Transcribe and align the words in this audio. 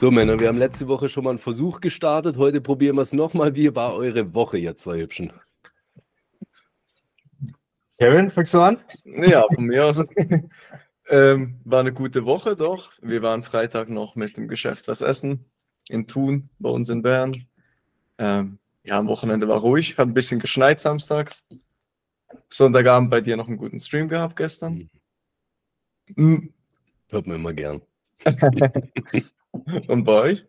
So, 0.00 0.10
Männer, 0.10 0.40
wir 0.40 0.48
haben 0.48 0.56
letzte 0.56 0.88
Woche 0.88 1.10
schon 1.10 1.24
mal 1.24 1.30
einen 1.30 1.38
Versuch 1.38 1.82
gestartet. 1.82 2.38
Heute 2.38 2.62
probieren 2.62 2.96
wir 2.96 3.02
es 3.02 3.12
nochmal. 3.12 3.54
Wie 3.54 3.74
war 3.74 3.94
eure 3.94 4.32
Woche, 4.32 4.56
ihr 4.56 4.74
zwei 4.74 4.96
Hübschen? 4.96 5.30
Kevin, 7.98 8.30
fängst 8.30 8.54
du 8.54 8.60
an? 8.60 8.78
Ja, 9.04 9.44
von 9.54 9.66
mir 9.66 9.84
aus. 9.84 10.02
ähm, 11.10 11.60
war 11.64 11.80
eine 11.80 11.92
gute 11.92 12.24
Woche, 12.24 12.56
doch. 12.56 12.92
Wir 13.02 13.20
waren 13.20 13.42
Freitag 13.42 13.90
noch 13.90 14.16
mit 14.16 14.38
dem 14.38 14.48
Geschäft 14.48 14.88
was 14.88 15.02
essen 15.02 15.44
in 15.90 16.06
Thun, 16.06 16.48
bei 16.58 16.70
uns 16.70 16.88
in 16.88 17.02
Bern. 17.02 17.44
Ähm, 18.16 18.58
ja, 18.84 18.96
am 18.96 19.06
Wochenende 19.06 19.48
war 19.48 19.60
ruhig, 19.60 19.98
hat 19.98 20.08
ein 20.08 20.14
bisschen 20.14 20.40
geschneit 20.40 20.80
samstags. 20.80 21.46
Sonntagabend 22.48 23.10
bei 23.10 23.20
dir 23.20 23.36
noch 23.36 23.48
einen 23.48 23.58
guten 23.58 23.80
Stream 23.80 24.08
gehabt 24.08 24.36
gestern. 24.36 24.88
Mhm. 26.16 26.54
Hört 27.10 27.26
man 27.26 27.36
immer 27.36 27.52
gern. 27.52 27.82
Und 29.52 30.04
bei 30.04 30.22
euch? 30.22 30.46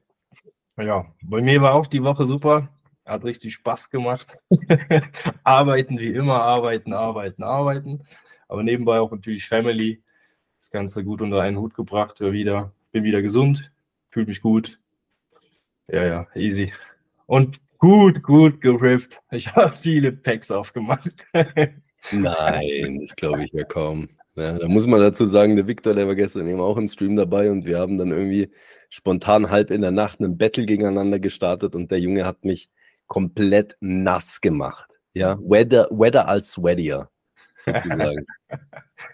Ja, 0.78 1.06
bei 1.24 1.42
mir 1.42 1.62
war 1.62 1.74
auch 1.74 1.88
die 1.88 2.04
Woche 2.04 2.26
super. 2.26 2.70
Hat 3.06 3.24
richtig 3.24 3.54
Spaß 3.54 3.90
gemacht. 3.90 4.38
arbeiten 5.44 6.00
wie 6.00 6.14
immer, 6.14 6.42
arbeiten, 6.42 6.94
arbeiten, 6.94 7.44
arbeiten. 7.44 8.04
Aber 8.48 8.64
nebenbei 8.64 9.00
auch 9.00 9.12
natürlich 9.12 9.48
Family. 9.48 10.02
Das 10.60 10.70
Ganze 10.70 11.04
gut 11.04 11.22
unter 11.22 11.42
einen 11.42 11.58
Hut 11.58 11.74
gebracht. 11.74 12.22
Wieder, 12.22 12.74
bin 12.92 13.04
wieder 13.04 13.22
gesund, 13.22 13.72
fühle 14.10 14.28
mich 14.28 14.42
gut. 14.42 14.80
Ja, 15.88 16.06
ja, 16.06 16.28
easy. 16.36 16.72
Und 17.26 17.60
gut, 17.78 18.22
gut 18.24 18.62
gerippt. 18.62 19.22
Ich 19.32 19.48
habe 19.56 19.76
viele 19.76 20.12
Packs 20.12 20.52
aufgemacht. 20.52 21.26
Nein, 22.12 23.00
das 23.00 23.16
glaube 23.16 23.46
ich 23.46 23.52
ja 23.52 23.64
kaum. 23.64 24.10
Ja, 24.36 24.58
da 24.58 24.68
muss 24.68 24.88
man 24.88 25.02
dazu 25.02 25.26
sagen, 25.26 25.56
der 25.56 25.68
Victor, 25.68 25.94
der 25.94 26.08
war 26.08 26.16
gestern 26.16 26.48
eben 26.48 26.62
auch 26.62 26.78
im 26.78 26.88
Stream 26.88 27.16
dabei 27.16 27.52
und 27.52 27.66
wir 27.66 27.80
haben 27.80 27.98
dann 27.98 28.12
irgendwie 28.12 28.52
spontan 28.92 29.50
halb 29.50 29.72
in 29.72 29.82
der 29.82 29.92
Nacht 29.92 30.20
einen 30.20 30.38
Battle 30.38 30.66
gegeneinander 30.66 31.20
gestartet 31.20 31.74
und 31.74 31.90
der 31.90 32.00
Junge 32.00 32.26
hat 32.26 32.44
mich 32.44 32.70
komplett 33.08 33.76
nass 33.80 34.40
gemacht. 34.42 35.00
Ja, 35.14 35.38
weather, 35.40 35.88
weather 35.90 36.28
als 36.28 36.52
sweatier, 36.52 37.10
sozusagen. 37.66 38.26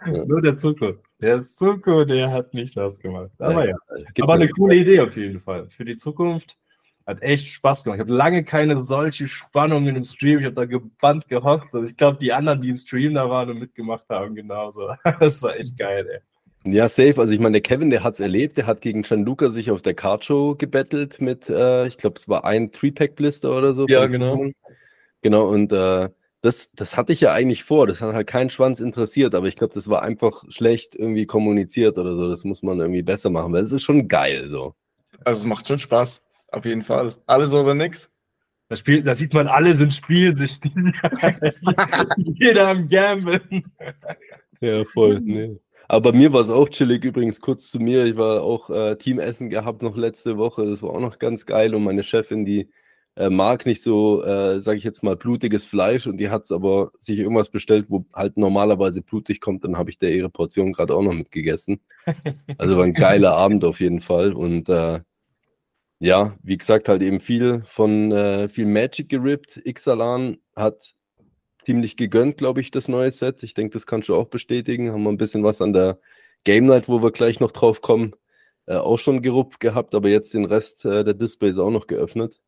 ja. 0.05 0.25
Nur 0.25 0.41
der 0.41 0.57
Zucker. 0.57 0.95
Der 1.21 1.41
Zucker, 1.41 2.05
der 2.05 2.29
hat 2.29 2.53
mich 2.53 2.75
nass 2.75 2.99
gemacht. 2.99 3.31
Aber 3.39 3.65
ja, 3.65 3.73
ja. 3.89 4.23
aber 4.23 4.33
eine 4.33 4.49
coole 4.49 4.75
Idee 4.75 4.99
auf 4.99 5.15
jeden 5.15 5.41
Fall. 5.41 5.69
Für 5.69 5.85
die 5.85 5.95
Zukunft 5.95 6.57
hat 7.07 7.21
echt 7.21 7.47
Spaß 7.47 7.83
gemacht. 7.83 7.97
Ich 7.97 8.01
habe 8.01 8.13
lange 8.13 8.43
keine 8.43 8.83
solche 8.83 9.27
Spannungen 9.27 9.95
im 9.95 10.03
Stream. 10.03 10.39
Ich 10.39 10.45
habe 10.45 10.55
da 10.55 10.65
gebannt 10.65 11.27
gehockt. 11.27 11.73
Also 11.73 11.87
ich 11.87 11.95
glaube, 11.97 12.17
die 12.19 12.33
anderen, 12.33 12.61
die 12.61 12.69
im 12.69 12.77
Stream 12.77 13.13
da 13.13 13.29
waren 13.29 13.49
und 13.49 13.59
mitgemacht 13.59 14.07
haben, 14.09 14.35
genauso. 14.35 14.93
Das 15.19 15.41
war 15.41 15.55
echt 15.55 15.77
geil, 15.77 16.05
ey. 16.07 16.19
Ja, 16.69 16.89
safe. 16.89 17.19
Also 17.19 17.33
ich 17.33 17.39
meine, 17.39 17.53
der 17.53 17.61
Kevin, 17.61 17.89
der 17.89 18.03
hat 18.03 18.15
es 18.15 18.19
erlebt. 18.19 18.57
Der 18.57 18.67
hat 18.67 18.81
gegen 18.81 19.03
Gianluca 19.03 19.49
sich 19.49 19.71
auf 19.71 19.81
der 19.81 19.93
Card 19.93 20.25
Show 20.25 20.55
gebettelt 20.55 21.21
mit, 21.21 21.49
äh, 21.49 21.87
ich 21.87 21.97
glaube, 21.97 22.17
es 22.17 22.27
war 22.27 22.43
ein 22.45 22.71
Three-Pack-Blister 22.71 23.55
oder 23.55 23.73
so. 23.73 23.87
Ja, 23.87 24.07
genau. 24.07 24.49
Genau, 25.21 25.47
und 25.47 25.71
äh, 25.71 26.09
das, 26.41 26.69
das 26.73 26.97
hatte 26.97 27.13
ich 27.13 27.21
ja 27.21 27.31
eigentlich 27.31 27.63
vor. 27.63 27.87
Das 27.87 28.01
hat 28.01 28.13
halt 28.13 28.27
keinen 28.27 28.49
Schwanz 28.49 28.79
interessiert, 28.79 29.33
aber 29.33 29.47
ich 29.47 29.55
glaube, 29.55 29.73
das 29.73 29.87
war 29.89 30.03
einfach 30.03 30.43
schlecht 30.49 30.93
irgendwie 30.93 31.25
kommuniziert 31.25 31.97
oder 31.97 32.15
so. 32.15 32.27
Das 32.29 32.43
muss 32.43 32.63
man 32.63 32.79
irgendwie 32.79 33.01
besser 33.01 33.29
machen, 33.29 33.53
weil 33.53 33.63
es 33.63 33.71
ist 33.71 33.83
schon 33.83 34.07
geil 34.07 34.47
so. 34.47 34.75
Also 35.23 35.39
es 35.39 35.45
macht 35.45 35.67
schon 35.67 35.79
Spaß. 35.79 36.23
Auf 36.49 36.65
jeden 36.65 36.83
Fall. 36.83 37.15
Alles 37.25 37.53
oder 37.53 37.73
nix. 37.73 38.11
Das 38.69 38.79
Spiel, 38.79 39.01
da 39.01 39.15
sieht 39.15 39.33
man, 39.33 39.47
alle 39.47 39.73
sind 39.73 39.93
spielsüchtig. 39.93 40.73
Jeder 42.17 42.67
am 42.69 42.89
Gamblen. 42.89 43.71
Ja, 44.59 44.83
voll. 44.85 45.21
Nee. 45.21 45.57
Aber 45.87 46.11
bei 46.11 46.17
mir 46.17 46.33
war 46.33 46.41
es 46.41 46.49
auch 46.49 46.69
chillig, 46.69 47.03
übrigens 47.05 47.39
kurz 47.39 47.71
zu 47.71 47.79
mir. 47.79 48.05
Ich 48.05 48.17
war 48.17 48.43
auch 48.43 48.69
äh, 48.69 48.97
Teamessen 48.97 49.49
gehabt 49.49 49.81
noch 49.81 49.95
letzte 49.95 50.37
Woche. 50.37 50.65
Das 50.65 50.81
war 50.81 50.91
auch 50.91 50.99
noch 50.99 51.19
ganz 51.19 51.45
geil. 51.45 51.73
Und 51.73 51.83
meine 51.83 52.03
Chefin, 52.03 52.43
die 52.43 52.69
äh, 53.15 53.29
mag 53.29 53.65
nicht 53.65 53.81
so, 53.81 54.23
äh, 54.23 54.59
sage 54.59 54.77
ich 54.77 54.83
jetzt 54.83 55.01
mal, 55.01 55.15
blutiges 55.15 55.65
Fleisch. 55.65 56.05
Und 56.05 56.17
die 56.17 56.29
hat 56.29 56.43
es 56.43 56.51
aber 56.51 56.91
sich 56.99 57.19
irgendwas 57.19 57.49
bestellt, 57.49 57.85
wo 57.89 58.05
halt 58.13 58.37
normalerweise 58.37 59.01
blutig 59.01 59.39
kommt. 59.39 59.63
Dann 59.63 59.77
habe 59.77 59.89
ich 59.89 59.97
der 59.97 60.13
ihre 60.13 60.29
Portion 60.29 60.73
gerade 60.73 60.93
auch 60.93 61.01
noch 61.01 61.13
mitgegessen. 61.13 61.79
Also 62.57 62.77
war 62.77 62.83
ein 62.83 62.93
geiler 62.93 63.33
Abend 63.35 63.63
auf 63.63 63.79
jeden 63.79 64.01
Fall. 64.01 64.33
Und 64.33 64.67
äh, 64.67 64.99
ja, 65.99 66.35
wie 66.43 66.57
gesagt, 66.57 66.89
halt 66.89 67.01
eben 67.01 67.19
viel 67.19 67.63
von 67.65 68.11
äh, 68.11 68.49
viel 68.49 68.65
Magic 68.65 69.09
gerippt. 69.09 69.61
Ixalan 69.65 70.37
hat 70.55 70.93
ziemlich 71.67 71.97
gegönnt, 71.97 72.37
glaube 72.37 72.61
ich, 72.61 72.71
das 72.71 72.87
neue 72.87 73.11
Set. 73.11 73.43
Ich 73.43 73.53
denke, 73.53 73.73
das 73.73 73.85
kannst 73.85 74.07
du 74.07 74.15
auch 74.15 74.27
bestätigen. 74.27 74.93
Haben 74.93 75.03
wir 75.03 75.09
ein 75.09 75.17
bisschen 75.17 75.43
was 75.43 75.61
an 75.61 75.73
der 75.73 75.99
Game 76.45 76.65
Night, 76.65 76.87
wo 76.87 77.03
wir 77.03 77.11
gleich 77.11 77.41
noch 77.41 77.51
drauf 77.51 77.81
kommen, 77.81 78.15
äh, 78.67 78.77
auch 78.77 78.97
schon 78.97 79.21
gerupft 79.21 79.59
gehabt, 79.59 79.93
aber 79.93 80.07
jetzt 80.07 80.33
den 80.33 80.45
Rest 80.45 80.85
äh, 80.85 81.03
der 81.03 81.13
Displays 81.13 81.57
auch 81.57 81.69
noch 81.69 81.85
geöffnet. 81.85 82.41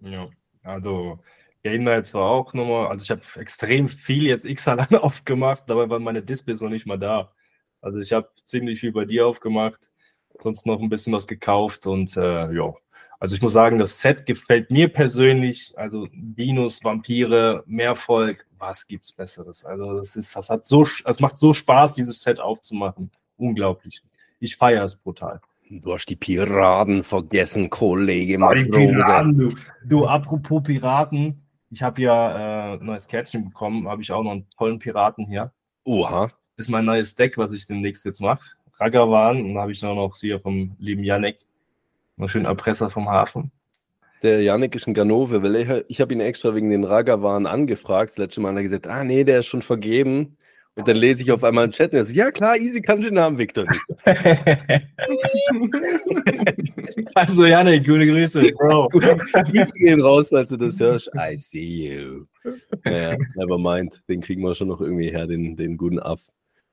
Ja, 0.00 0.28
also 0.64 1.20
Game 1.62 1.84
Nights 1.84 2.12
war 2.12 2.28
auch 2.28 2.54
nochmal, 2.54 2.88
also 2.88 3.04
ich 3.04 3.10
habe 3.12 3.22
extrem 3.36 3.88
viel 3.88 4.24
jetzt 4.24 4.44
Xalan 4.44 4.96
aufgemacht, 4.96 5.62
dabei 5.68 5.88
waren 5.88 6.02
meine 6.02 6.22
Displays 6.22 6.60
noch 6.60 6.70
nicht 6.70 6.86
mal 6.86 6.98
da. 6.98 7.32
Also 7.80 8.00
ich 8.00 8.12
habe 8.12 8.28
ziemlich 8.44 8.80
viel 8.80 8.90
bei 8.90 9.04
dir 9.04 9.28
aufgemacht 9.28 9.92
sonst 10.40 10.66
noch 10.66 10.80
ein 10.80 10.88
bisschen 10.88 11.12
was 11.12 11.26
gekauft 11.26 11.86
und 11.86 12.16
äh, 12.16 12.52
ja. 12.52 12.74
Also 13.20 13.36
ich 13.36 13.42
muss 13.42 13.52
sagen, 13.52 13.78
das 13.78 14.00
Set 14.00 14.26
gefällt 14.26 14.70
mir 14.70 14.88
persönlich. 14.88 15.72
Also 15.76 16.08
Venus, 16.12 16.82
Vampire, 16.82 17.64
Mehrvolk, 17.66 18.46
was 18.58 18.86
gibt's 18.86 19.12
Besseres? 19.12 19.64
Also 19.64 19.96
das 19.96 20.16
ist, 20.16 20.34
das 20.36 20.50
hat 20.50 20.66
so, 20.66 20.82
es 20.82 21.20
macht 21.20 21.38
so 21.38 21.52
Spaß, 21.52 21.94
dieses 21.94 22.20
Set 22.22 22.40
aufzumachen. 22.40 23.10
Unglaublich. 23.36 24.02
Ich 24.40 24.56
feiere 24.56 24.84
es 24.84 24.94
brutal. 24.94 25.40
Du 25.70 25.94
hast 25.94 26.06
die 26.06 26.16
Piraten 26.16 27.02
vergessen, 27.02 27.70
Kollege. 27.70 28.38
Oh, 28.40 28.52
die 28.52 28.64
Piraten, 28.64 29.38
du. 29.38 29.56
du, 29.84 30.06
apropos 30.06 30.62
Piraten, 30.62 31.42
ich 31.70 31.82
habe 31.82 32.02
ja 32.02 32.74
äh, 32.74 32.78
ein 32.78 32.84
neues 32.84 33.08
Kärtchen 33.08 33.44
bekommen, 33.44 33.88
habe 33.88 34.02
ich 34.02 34.12
auch 34.12 34.22
noch 34.22 34.32
einen 34.32 34.46
tollen 34.56 34.78
Piraten 34.78 35.26
hier. 35.26 35.52
Oha. 35.84 36.30
Ist 36.56 36.68
mein 36.68 36.84
neues 36.84 37.14
Deck, 37.14 37.36
was 37.36 37.52
ich 37.52 37.66
demnächst 37.66 38.04
jetzt 38.04 38.20
mache. 38.20 38.44
Ragavan. 38.78 39.40
Und 39.40 39.54
dann 39.54 39.62
habe 39.62 39.72
ich 39.72 39.80
dann 39.80 39.96
noch 39.96 40.16
hier 40.16 40.38
vom 40.38 40.76
lieben 40.78 41.02
Yannick, 41.02 41.38
einen 42.18 42.28
schönen 42.28 42.46
Erpresser 42.46 42.90
vom 42.90 43.08
Hafen. 43.08 43.50
Der 44.22 44.42
Yannick 44.42 44.74
ist 44.74 44.86
ein 44.86 44.94
Ganove, 44.94 45.42
weil 45.42 45.56
ich, 45.56 45.68
ich 45.88 46.00
habe 46.00 46.14
ihn 46.14 46.20
extra 46.20 46.54
wegen 46.54 46.70
den 46.70 46.84
Ragavan 46.84 47.46
angefragt. 47.46 48.10
Das 48.10 48.18
letzte 48.18 48.40
Mal 48.40 48.50
hat 48.50 48.56
er 48.56 48.62
gesagt, 48.62 48.86
ah 48.86 49.04
nee, 49.04 49.24
der 49.24 49.40
ist 49.40 49.46
schon 49.46 49.62
vergeben. 49.62 50.36
Und 50.76 50.88
dann 50.88 50.96
lese 50.96 51.22
ich 51.22 51.30
auf 51.30 51.44
einmal 51.44 51.64
einen 51.64 51.72
Chat 51.72 51.92
und 51.92 51.98
er 51.98 52.04
sagt, 52.04 52.16
ja 52.16 52.30
klar, 52.32 52.56
easy 52.56 52.80
kann 52.80 52.98
ich 52.98 53.06
den 53.06 53.18
haben, 53.18 53.38
Victor. 53.38 53.64
also 57.14 57.46
Janik, 57.46 57.86
gute 57.86 58.06
Grüße, 58.06 58.42
Bro. 58.56 58.88
Grüße 58.92 59.72
gehen 59.74 60.00
raus, 60.00 60.30
falls 60.30 60.50
du 60.50 60.56
das 60.56 60.80
hörst. 60.80 61.08
I 61.14 61.36
see 61.36 61.92
you. 61.92 62.24
Naja, 62.84 63.16
never 63.36 63.58
mind. 63.58 64.02
Den 64.08 64.20
kriegen 64.20 64.42
wir 64.42 64.56
schon 64.56 64.68
noch 64.68 64.80
irgendwie 64.80 65.10
her, 65.10 65.28
den, 65.28 65.54
den 65.54 65.76
guten 65.76 66.00
Aff. 66.00 66.32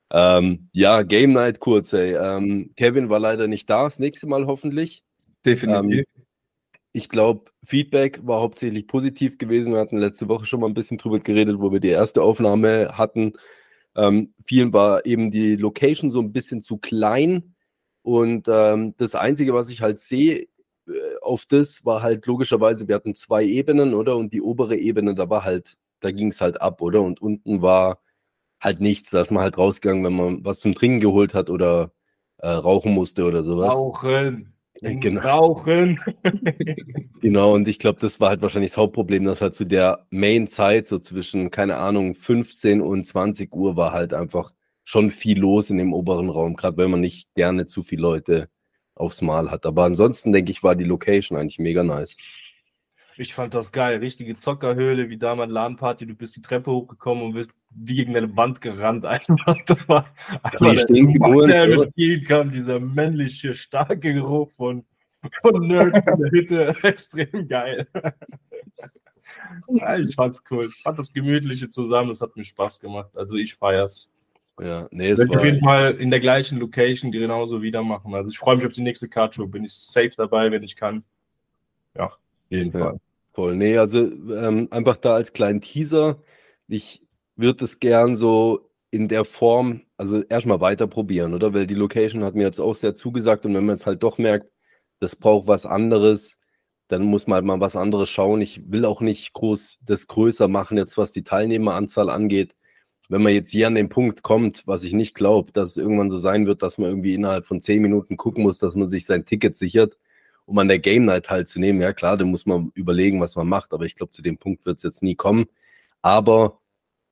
Ähm, 0.09 0.69
ja, 0.71 1.03
Game 1.03 1.33
Night 1.33 1.59
kurz, 1.59 1.93
ey. 1.93 2.15
Ähm, 2.15 2.71
Kevin 2.75 3.09
war 3.09 3.19
leider 3.19 3.47
nicht 3.47 3.69
da, 3.69 3.83
das 3.83 3.99
nächste 3.99 4.25
Mal 4.25 4.47
hoffentlich. 4.47 5.03
Definitiv. 5.45 5.99
Ähm, 5.99 6.23
ich 6.93 7.07
glaube, 7.09 7.51
Feedback 7.63 8.19
war 8.23 8.41
hauptsächlich 8.41 8.87
positiv 8.87 9.37
gewesen. 9.37 9.73
Wir 9.73 9.79
hatten 9.79 9.97
letzte 9.97 10.27
Woche 10.27 10.45
schon 10.45 10.59
mal 10.59 10.67
ein 10.67 10.73
bisschen 10.73 10.97
drüber 10.97 11.19
geredet, 11.19 11.59
wo 11.59 11.71
wir 11.71 11.79
die 11.79 11.89
erste 11.89 12.21
Aufnahme 12.21 12.97
hatten. 12.97 13.33
Ähm, 13.95 14.33
vielen 14.45 14.73
war 14.73 15.05
eben 15.05 15.31
die 15.31 15.55
Location 15.55 16.11
so 16.11 16.21
ein 16.21 16.33
bisschen 16.33 16.61
zu 16.61 16.77
klein. 16.77 17.55
Und 18.01 18.47
ähm, 18.49 18.95
das 18.97 19.15
Einzige, 19.15 19.53
was 19.53 19.69
ich 19.69 19.81
halt 19.81 19.99
sehe 19.99 20.47
äh, 20.87 20.91
auf 21.21 21.45
das, 21.45 21.85
war 21.85 22.01
halt 22.01 22.25
logischerweise, 22.25 22.87
wir 22.87 22.95
hatten 22.95 23.15
zwei 23.15 23.43
Ebenen, 23.45 23.93
oder? 23.93 24.17
Und 24.17 24.33
die 24.33 24.41
obere 24.41 24.75
Ebene, 24.75 25.15
da 25.15 25.29
war 25.29 25.45
halt, 25.45 25.77
da 26.01 26.11
ging 26.11 26.29
es 26.29 26.41
halt 26.41 26.61
ab, 26.61 26.81
oder? 26.81 27.01
Und 27.01 27.21
unten 27.21 27.61
war 27.61 28.01
halt 28.59 28.81
nichts. 28.81 29.11
Da 29.11 29.21
ist 29.21 29.31
man 29.31 29.43
halt 29.43 29.57
rausgegangen, 29.57 30.03
wenn 30.03 30.15
man 30.15 30.43
was 30.43 30.59
zum 30.59 30.73
Trinken 30.73 30.99
geholt 30.99 31.33
hat 31.33 31.49
oder 31.49 31.91
äh, 32.37 32.49
rauchen 32.49 32.93
musste 32.93 33.25
oder 33.25 33.43
sowas. 33.43 33.73
Rauchen. 33.73 34.50
Genau. 34.81 35.21
Rauchen. 35.21 35.99
genau, 37.21 37.53
und 37.53 37.67
ich 37.67 37.77
glaube, 37.77 37.99
das 37.99 38.19
war 38.19 38.29
halt 38.29 38.41
wahrscheinlich 38.41 38.71
das 38.71 38.77
Hauptproblem, 38.77 39.25
dass 39.25 39.41
halt 39.41 39.53
zu 39.53 39.65
der 39.65 40.07
Main-Zeit, 40.09 40.87
so 40.87 40.97
zwischen, 40.97 41.51
keine 41.51 41.77
Ahnung, 41.77 42.15
15 42.15 42.81
und 42.81 43.05
20 43.05 43.53
Uhr, 43.53 43.75
war 43.75 43.93
halt 43.93 44.13
einfach 44.15 44.53
schon 44.83 45.11
viel 45.11 45.39
los 45.39 45.69
in 45.69 45.77
dem 45.77 45.93
oberen 45.93 46.29
Raum, 46.29 46.55
gerade 46.55 46.77
wenn 46.77 46.89
man 46.89 46.99
nicht 46.99 47.31
gerne 47.35 47.67
zu 47.67 47.83
viele 47.83 48.01
Leute 48.01 48.49
aufs 48.95 49.21
Mal 49.21 49.51
hat. 49.51 49.67
Aber 49.67 49.83
ansonsten, 49.83 50.31
denke 50.31 50.51
ich, 50.51 50.63
war 50.63 50.75
die 50.75 50.83
Location 50.83 51.37
eigentlich 51.37 51.59
mega 51.59 51.83
nice. 51.83 52.17
Ich 53.17 53.33
fand 53.33 53.53
das 53.53 53.71
geil. 53.71 53.99
Richtige 53.99 54.37
Zockerhöhle, 54.37 55.09
wie 55.09 55.17
damals 55.17 55.51
LAN-Party. 55.51 56.05
Du 56.05 56.15
bist 56.15 56.35
die 56.35 56.41
Treppe 56.41 56.71
hochgekommen 56.71 57.23
und 57.23 57.33
bist 57.33 57.49
wie 57.71 57.95
gegen 57.95 58.15
eine 58.15 58.35
Wand 58.35 58.61
gerannt. 58.61 59.05
Einfach, 59.07 59.57
das 59.65 59.87
war 59.87 60.05
einfach 60.41 60.85
der, 60.85 61.03
Mann, 61.19 61.47
der 61.47 61.79
mit 61.79 61.91
ihm 61.95 62.23
kam, 62.23 62.51
dieser 62.51 62.79
männliche, 62.79 63.53
starke 63.53 64.13
Geruch 64.13 64.51
von, 64.51 64.85
von 65.41 65.67
Nerd 65.67 65.97
in 65.97 66.19
der 66.19 66.31
Hütte. 66.31 66.75
Extrem 66.83 67.47
geil. 67.47 67.87
ja, 69.69 69.97
ich 69.97 70.15
fand's 70.15 70.41
cool. 70.49 70.65
Ich 70.65 70.81
fand 70.81 70.99
das 70.99 71.13
Gemütliche 71.13 71.69
zusammen. 71.69 72.11
Es 72.11 72.21
hat 72.21 72.35
mir 72.35 72.45
Spaß 72.45 72.79
gemacht. 72.79 73.11
Also 73.15 73.35
ich 73.35 73.55
feier's. 73.55 74.09
Ja, 74.59 74.87
nee, 74.91 75.09
es 75.09 75.19
war 75.27 75.37
auf 75.37 75.45
jeden 75.45 75.59
Fall 75.59 75.95
in 75.95 76.11
der 76.11 76.19
gleichen 76.19 76.59
Location 76.59 77.11
die 77.11 77.19
genauso 77.19 77.61
wieder 77.61 77.81
machen. 77.83 78.13
Also 78.13 78.29
ich 78.29 78.37
freue 78.37 78.57
mich 78.57 78.65
auf 78.65 78.73
die 78.73 78.81
nächste 78.81 79.07
Card 79.07 79.33
Show. 79.33 79.47
Bin 79.47 79.63
ich 79.63 79.73
safe 79.73 80.11
dabei, 80.15 80.51
wenn 80.51 80.61
ich 80.61 80.75
kann. 80.75 81.03
Ja, 81.95 82.11
auf 82.51 82.57
jeden 82.57 82.77
ja, 82.77 82.85
Fall. 82.85 82.99
Voll. 83.33 83.55
Nee, 83.55 83.77
also 83.77 83.99
ähm, 83.99 84.67
einfach 84.71 84.97
da 84.97 85.15
als 85.15 85.31
kleinen 85.31 85.61
Teaser. 85.61 86.21
Ich 86.67 87.01
würde 87.35 87.63
es 87.63 87.79
gern 87.79 88.15
so 88.15 88.69
in 88.91 89.07
der 89.07 89.23
Form, 89.23 89.83
also 89.95 90.21
erstmal 90.23 90.59
weiter 90.59 90.87
probieren, 90.87 91.33
oder? 91.33 91.53
Weil 91.53 91.65
die 91.65 91.75
Location 91.75 92.23
hat 92.23 92.35
mir 92.35 92.43
jetzt 92.43 92.59
auch 92.59 92.75
sehr 92.75 92.93
zugesagt 92.93 93.45
und 93.45 93.53
wenn 93.53 93.65
man 93.65 93.77
jetzt 93.77 93.85
halt 93.85 94.03
doch 94.03 94.17
merkt, 94.17 94.51
das 94.99 95.15
braucht 95.15 95.47
was 95.47 95.65
anderes, 95.65 96.35
dann 96.89 97.03
muss 97.03 97.25
man 97.25 97.35
halt 97.35 97.45
mal 97.45 97.61
was 97.61 97.77
anderes 97.77 98.09
schauen. 98.09 98.41
Ich 98.41 98.69
will 98.69 98.83
auch 98.83 98.99
nicht 98.99 99.31
groß 99.31 99.77
das 99.81 100.07
größer 100.07 100.49
machen, 100.49 100.77
jetzt 100.77 100.97
was 100.97 101.13
die 101.13 101.23
Teilnehmeranzahl 101.23 102.09
angeht. 102.09 102.55
Wenn 103.07 103.23
man 103.23 103.33
jetzt 103.33 103.51
hier 103.51 103.67
an 103.67 103.75
den 103.75 103.89
Punkt 103.89 104.23
kommt, 104.23 104.67
was 104.67 104.83
ich 104.83 104.93
nicht 104.93 105.15
glaube, 105.15 105.53
dass 105.53 105.71
es 105.71 105.77
irgendwann 105.77 106.11
so 106.11 106.17
sein 106.17 106.47
wird, 106.47 106.63
dass 106.63 106.77
man 106.77 106.89
irgendwie 106.89 107.13
innerhalb 107.13 107.45
von 107.45 107.61
zehn 107.61 107.81
Minuten 107.81 108.17
gucken 108.17 108.43
muss, 108.43 108.59
dass 108.59 108.75
man 108.75 108.89
sich 108.89 109.05
sein 109.05 109.25
Ticket 109.25 109.55
sichert, 109.55 109.97
um 110.51 110.59
an 110.59 110.67
der 110.67 110.79
Game 110.79 111.05
Night 111.05 111.27
teilzunehmen. 111.27 111.81
Ja 111.81 111.93
klar, 111.93 112.17
da 112.17 112.25
muss 112.25 112.45
man 112.45 112.71
überlegen, 112.75 113.21
was 113.21 113.37
man 113.37 113.47
macht, 113.47 113.73
aber 113.73 113.85
ich 113.85 113.95
glaube, 113.95 114.11
zu 114.11 114.21
dem 114.21 114.37
Punkt 114.37 114.65
wird 114.65 114.77
es 114.77 114.83
jetzt 114.83 115.01
nie 115.01 115.15
kommen. 115.15 115.45
Aber 116.01 116.59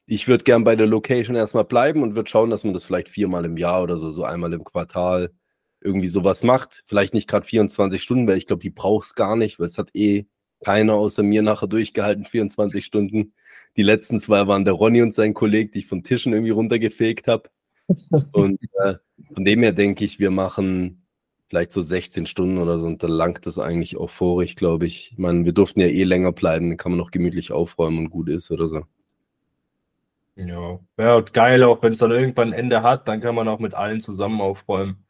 ich 0.06 0.28
würde 0.28 0.44
gern 0.44 0.66
bei 0.66 0.76
der 0.76 0.88
Location 0.88 1.38
erstmal 1.38 1.64
bleiben 1.64 2.04
und 2.04 2.16
würde 2.16 2.30
schauen, 2.30 2.50
dass 2.50 2.66
man 2.66 2.74
das 2.74 2.84
vielleicht 2.84 3.08
viermal 3.08 3.46
im 3.46 3.56
Jahr 3.56 3.82
oder 3.82 3.98
so, 3.98 4.12
so 4.12 4.26
einmal 4.26 4.52
im 4.52 4.66
Quartal 4.66 5.32
irgendwie 5.80 6.10
sowas 6.10 6.44
macht. 6.44 6.84
Vielleicht 6.86 7.14
nicht 7.14 7.30
gerade 7.30 7.48
24 7.48 8.02
Stunden, 8.02 8.28
weil 8.28 8.38
ich 8.38 8.46
glaube, 8.46 8.60
die 8.60 8.72
braucht 8.72 9.06
es 9.08 9.16
gar 9.16 9.38
nicht, 9.38 9.58
weil 9.58 9.68
es 9.68 9.78
hat 9.78 9.96
eh 9.96 10.26
keiner 10.62 10.96
außer 10.96 11.24
mir 11.24 11.42
nachher 11.42 11.68
durchgehalten, 11.68 12.26
24 12.26 12.84
Stunden. 12.84 13.34
Die 13.78 13.84
letzten 13.84 14.20
zwei 14.20 14.48
waren 14.48 14.66
der 14.66 14.74
Ronny 14.74 15.02
und 15.02 15.14
sein 15.14 15.34
Kollege, 15.34 15.72
die 15.72 15.80
ich 15.80 15.88
von 15.88 16.04
Tischen 16.04 16.34
irgendwie 16.34 16.52
runtergefegt 16.52 17.30
habe. 17.30 17.50
Und 18.34 18.60
äh, 18.84 18.96
von 19.34 19.46
dem 19.46 19.62
her 19.62 19.72
denke 19.72 20.06
ich, 20.06 20.20
wir 20.20 20.30
machen 20.30 21.09
vielleicht 21.50 21.72
so 21.72 21.82
16 21.82 22.28
Stunden 22.28 22.60
oder 22.60 22.78
so 22.78 22.86
und 22.86 23.02
dann 23.02 23.12
langt 23.12 23.46
das 23.46 23.58
eigentlich 23.58 23.98
auch 23.98 24.10
vorig, 24.10 24.56
glaube 24.56 24.86
ich. 24.86 25.12
Ich 25.12 25.18
meine, 25.18 25.46
wir 25.46 25.52
durften 25.52 25.82
ja 25.82 25.88
eh 25.88 26.04
länger 26.04 26.32
bleiben, 26.32 26.70
dann 26.70 26.78
kann 26.78 26.92
man 26.92 27.00
noch 27.00 27.12
gemütlich 27.12 27.52
aufräumen 27.52 27.98
und 27.98 28.10
gut 28.12 28.30
ist 28.30 28.52
oder 28.52 28.68
so. 28.68 28.84
Ja, 30.36 30.80
ja 30.98 31.20
geil, 31.20 31.64
auch 31.64 31.82
wenn 31.82 31.94
es 31.94 32.00
dann 32.00 32.12
irgendwann 32.12 32.50
ein 32.50 32.60
Ende 32.60 32.84
hat, 32.84 33.08
dann 33.08 33.20
kann 33.20 33.36
man 33.36 33.48
auch 33.48 33.60
mit 33.60 33.74
allen 33.74 34.00
zusammen 34.00 34.40
aufräumen. 34.42 35.06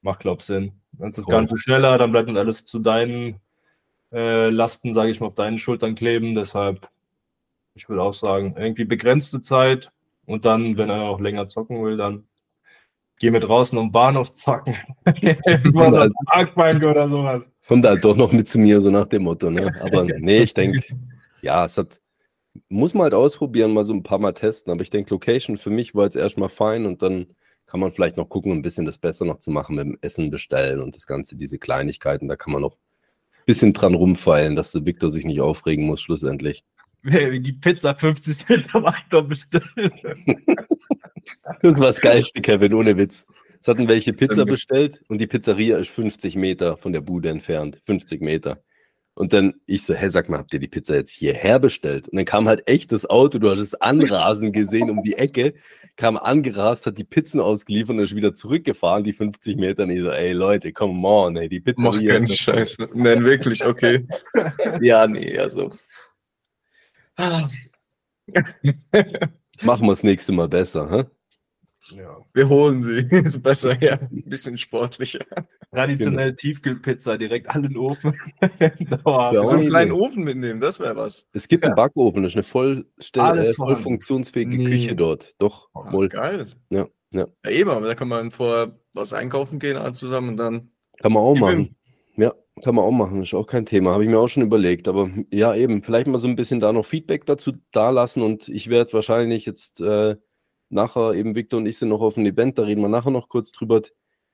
Macht, 0.00 0.20
glaube 0.20 0.40
ich, 0.40 0.46
Sinn. 0.46 0.72
Dann 0.92 1.10
ist 1.10 1.18
das 1.18 1.26
cool. 1.26 1.32
Ganze 1.32 1.58
schneller, 1.58 1.98
dann 1.98 2.12
bleibt 2.12 2.28
dann 2.28 2.38
alles 2.38 2.64
zu 2.64 2.78
deinen 2.78 3.40
äh, 4.10 4.48
Lasten, 4.48 4.94
sage 4.94 5.10
ich 5.10 5.20
mal, 5.20 5.26
auf 5.26 5.34
deinen 5.34 5.58
Schultern 5.58 5.94
kleben. 5.94 6.34
Deshalb, 6.34 6.88
ich 7.74 7.88
würde 7.88 8.02
auch 8.02 8.14
sagen, 8.14 8.54
irgendwie 8.56 8.84
begrenzte 8.84 9.42
Zeit 9.42 9.92
und 10.24 10.44
dann, 10.44 10.76
wenn 10.78 10.88
er 10.88 11.02
auch 11.02 11.20
länger 11.20 11.48
zocken 11.48 11.84
will, 11.84 11.96
dann 11.96 12.24
geh 13.18 13.30
mit 13.30 13.44
draußen 13.44 13.78
um 13.78 13.92
Bahnhof 13.92 14.32
zocken. 14.32 14.76
halt, 15.06 16.12
Parkbank 16.26 16.84
oder 16.84 17.08
sowas. 17.08 17.50
Kommt 17.66 17.84
halt 17.84 18.04
doch 18.04 18.16
noch 18.16 18.32
mit 18.32 18.48
zu 18.48 18.58
mir, 18.58 18.80
so 18.80 18.90
nach 18.90 19.06
dem 19.06 19.24
Motto. 19.24 19.50
Ne? 19.50 19.72
Aber 19.82 20.04
nee, 20.04 20.42
ich 20.42 20.54
denke, 20.54 20.82
ja, 21.42 21.64
es 21.64 21.78
hat, 21.78 22.00
muss 22.68 22.94
man 22.94 23.04
halt 23.04 23.14
ausprobieren, 23.14 23.72
mal 23.72 23.84
so 23.84 23.92
ein 23.92 24.02
paar 24.02 24.18
Mal 24.18 24.32
testen. 24.32 24.72
Aber 24.72 24.82
ich 24.82 24.90
denke, 24.90 25.10
Location 25.10 25.56
für 25.56 25.70
mich 25.70 25.94
war 25.94 26.04
jetzt 26.04 26.16
erstmal 26.16 26.48
fein 26.48 26.86
und 26.86 27.02
dann 27.02 27.28
kann 27.66 27.80
man 27.80 27.92
vielleicht 27.92 28.16
noch 28.16 28.28
gucken, 28.28 28.52
ein 28.52 28.62
bisschen 28.62 28.86
das 28.86 28.98
besser 28.98 29.26
noch 29.26 29.38
zu 29.38 29.50
machen 29.50 29.76
mit 29.76 29.84
dem 29.84 29.98
Essen 30.00 30.30
bestellen 30.30 30.80
und 30.80 30.96
das 30.96 31.06
Ganze, 31.06 31.36
diese 31.36 31.58
Kleinigkeiten. 31.58 32.26
Da 32.26 32.36
kann 32.36 32.52
man 32.52 32.62
noch 32.62 32.76
ein 32.76 33.44
bisschen 33.44 33.74
dran 33.74 33.94
rumfeilen, 33.94 34.56
dass 34.56 34.72
der 34.72 34.86
Victor 34.86 35.10
sich 35.10 35.24
nicht 35.24 35.40
aufregen 35.40 35.84
muss, 35.84 36.00
schlussendlich. 36.00 36.64
Die 37.04 37.52
Pizza 37.52 37.94
50 37.94 38.46
Cent 38.46 38.74
am 38.74 38.84
Victor 38.84 39.22
bestellen. 39.22 39.92
Das 41.62 41.78
war 41.78 41.86
das 41.86 42.00
Geilste, 42.00 42.40
Kevin, 42.40 42.74
ohne 42.74 42.96
Witz. 42.96 43.26
Es 43.60 43.68
hatten 43.68 43.88
welche 43.88 44.12
Pizza 44.12 44.44
bestellt 44.44 45.00
und 45.08 45.18
die 45.18 45.26
Pizzeria 45.26 45.78
ist 45.78 45.90
50 45.90 46.36
Meter 46.36 46.76
von 46.76 46.92
der 46.92 47.00
Bude 47.00 47.28
entfernt. 47.28 47.80
50 47.84 48.20
Meter. 48.20 48.62
Und 49.14 49.32
dann 49.32 49.54
ich 49.66 49.82
so, 49.82 49.94
hä, 49.94 50.08
sag 50.10 50.28
mal, 50.28 50.38
habt 50.38 50.54
ihr 50.54 50.60
die 50.60 50.68
Pizza 50.68 50.94
jetzt 50.94 51.10
hierher 51.10 51.58
bestellt? 51.58 52.08
Und 52.08 52.16
dann 52.16 52.24
kam 52.24 52.46
halt 52.46 52.68
echt 52.68 52.92
das 52.92 53.04
Auto, 53.04 53.40
du 53.40 53.50
hattest 53.50 53.82
Anrasen 53.82 54.52
gesehen 54.52 54.90
um 54.90 55.02
die 55.02 55.14
Ecke, 55.14 55.54
kam 55.96 56.16
angerast, 56.16 56.86
hat 56.86 56.98
die 56.98 57.04
Pizzen 57.04 57.40
ausgeliefert 57.40 57.96
und 57.96 58.02
ist 58.04 58.14
wieder 58.14 58.32
zurückgefahren, 58.32 59.02
die 59.02 59.12
50 59.12 59.56
Meter. 59.56 59.82
Und 59.82 59.90
ich 59.90 60.02
so, 60.02 60.12
ey 60.12 60.32
Leute, 60.32 60.72
come 60.72 61.04
on, 61.06 61.36
ey, 61.36 61.48
die 61.48 61.58
Pizza. 61.58 61.82
Mach 61.82 61.98
keinen 61.98 62.28
Scheiße. 62.28 62.90
Nein, 62.94 63.24
wirklich, 63.24 63.66
okay. 63.66 64.06
ja, 64.80 65.08
nee, 65.08 65.36
also. 65.36 65.72
Machen 67.16 67.50
wir 69.86 69.88
das 69.88 70.04
nächste 70.04 70.30
Mal 70.30 70.46
besser, 70.46 70.88
hä? 70.92 71.06
Ja. 71.90 72.18
Wir 72.34 72.48
holen 72.48 72.82
sie. 72.82 73.08
Ist 73.24 73.42
besser, 73.42 73.80
ja. 73.82 73.94
Ein 73.94 74.24
bisschen 74.26 74.58
sportlicher. 74.58 75.20
Traditionell 75.72 76.28
genau. 76.28 76.36
Tiefkühlpizza, 76.36 77.16
direkt 77.16 77.48
an 77.48 77.62
den 77.62 77.76
Ofen. 77.76 78.14
so 79.02 79.56
einen 79.56 79.68
kleinen 79.68 79.92
Ofen 79.92 80.24
mitnehmen, 80.24 80.60
das 80.60 80.80
wäre 80.80 80.96
was. 80.96 81.26
Es 81.32 81.48
gibt 81.48 81.64
ja. 81.64 81.70
einen 81.70 81.76
Backofen, 81.76 82.22
das 82.22 82.32
ist 82.32 82.36
eine 82.36 82.42
vollstell 82.42 83.38
äh, 83.38 83.54
voll 83.54 83.76
funktionsfähige 83.76 84.56
nee. 84.56 84.64
Küche 84.64 84.96
dort. 84.96 85.34
Doch, 85.38 85.68
oh, 85.74 85.84
voll. 85.84 86.08
Geil. 86.08 86.48
Ja, 86.70 86.86
ja. 87.12 87.26
Ja, 87.44 87.50
eben, 87.50 87.70
aber 87.70 87.86
da 87.86 87.94
kann 87.94 88.08
man 88.08 88.30
vorher 88.30 88.78
was 88.92 89.12
einkaufen 89.12 89.58
gehen 89.58 89.76
alle 89.76 89.94
zusammen 89.94 90.30
und 90.30 90.36
dann. 90.36 90.70
Kann 90.98 91.12
man 91.12 91.22
auch 91.22 91.36
machen. 91.36 91.76
Ja, 92.16 92.34
kann 92.64 92.74
man 92.74 92.84
auch 92.84 92.90
machen, 92.90 93.22
ist 93.22 93.34
auch 93.34 93.46
kein 93.46 93.66
Thema. 93.66 93.92
Habe 93.92 94.04
ich 94.04 94.10
mir 94.10 94.18
auch 94.18 94.28
schon 94.28 94.42
überlegt. 94.42 94.88
Aber 94.88 95.08
ja, 95.30 95.54
eben, 95.54 95.82
vielleicht 95.82 96.08
mal 96.08 96.18
so 96.18 96.26
ein 96.26 96.34
bisschen 96.34 96.58
da 96.58 96.72
noch 96.72 96.84
Feedback 96.84 97.24
dazu 97.26 97.52
da 97.70 97.90
lassen 97.90 98.22
und 98.22 98.48
ich 98.48 98.68
werde 98.68 98.92
wahrscheinlich 98.92 99.46
jetzt. 99.46 99.80
Äh, 99.80 100.16
nachher 100.70 101.14
eben 101.14 101.34
Victor 101.34 101.60
und 101.60 101.66
ich 101.66 101.78
sind 101.78 101.88
noch 101.90 102.00
auf 102.00 102.14
dem 102.14 102.26
Event, 102.26 102.58
da 102.58 102.62
reden 102.64 102.82
wir 102.82 102.88
nachher 102.88 103.10
noch 103.10 103.28
kurz 103.28 103.52
drüber. 103.52 103.82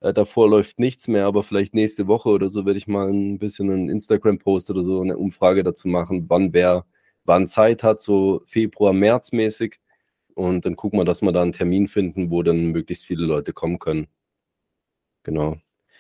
Äh, 0.01 0.13
davor 0.13 0.49
läuft 0.49 0.79
nichts 0.79 1.09
mehr, 1.09 1.27
aber 1.27 1.43
vielleicht 1.43 1.75
nächste 1.75 2.07
Woche 2.07 2.29
oder 2.31 2.49
so 2.51 2.67
werde 2.67 2.79
ich 2.79 2.87
mal 2.87 3.09
ein 3.09 3.39
bisschen 3.39 3.71
einen 3.71 3.89
Instagram-Post 3.89 4.71
oder 4.71 4.85
so 4.85 5.01
eine 5.01 5.17
Umfrage 5.19 5.63
dazu 5.65 5.89
machen, 5.89 6.27
wann 6.29 6.53
wer 6.53 6.87
wann 7.25 7.49
Zeit 7.49 7.83
hat, 7.83 8.03
so 8.03 8.43
Februar, 8.47 8.93
März 8.93 9.33
mäßig. 9.33 9.81
Und 10.35 10.65
dann 10.67 10.77
gucken 10.77 10.99
wir, 10.99 11.05
dass 11.05 11.23
wir 11.23 11.33
da 11.33 11.43
einen 11.43 11.53
Termin 11.53 11.89
finden, 11.89 12.31
wo 12.31 12.43
dann 12.43 12.73
möglichst 12.73 13.07
viele 13.07 13.25
Leute 13.27 13.53
kommen 13.53 13.79
können. 13.79 14.09
Genau. 15.23 15.57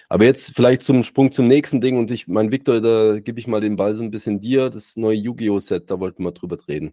Aber 0.08 0.24
jetzt 0.24 0.54
vielleicht 0.54 0.82
zum 0.82 1.02
Sprung 1.02 1.32
zum 1.32 1.48
nächsten 1.48 1.80
Ding 1.80 1.96
und 1.98 2.10
ich, 2.10 2.28
mein 2.28 2.50
Victor, 2.50 2.80
da 2.80 3.20
gebe 3.20 3.40
ich 3.40 3.46
mal 3.46 3.60
den 3.60 3.76
Ball 3.76 3.94
so 3.94 4.02
ein 4.02 4.10
bisschen 4.10 4.40
dir, 4.40 4.70
das 4.70 4.96
neue 4.96 5.16
Yu-Gi-Oh! 5.16 5.58
Set, 5.60 5.90
da 5.90 5.98
wollten 5.98 6.22
wir 6.24 6.32
drüber 6.32 6.58
reden. 6.68 6.92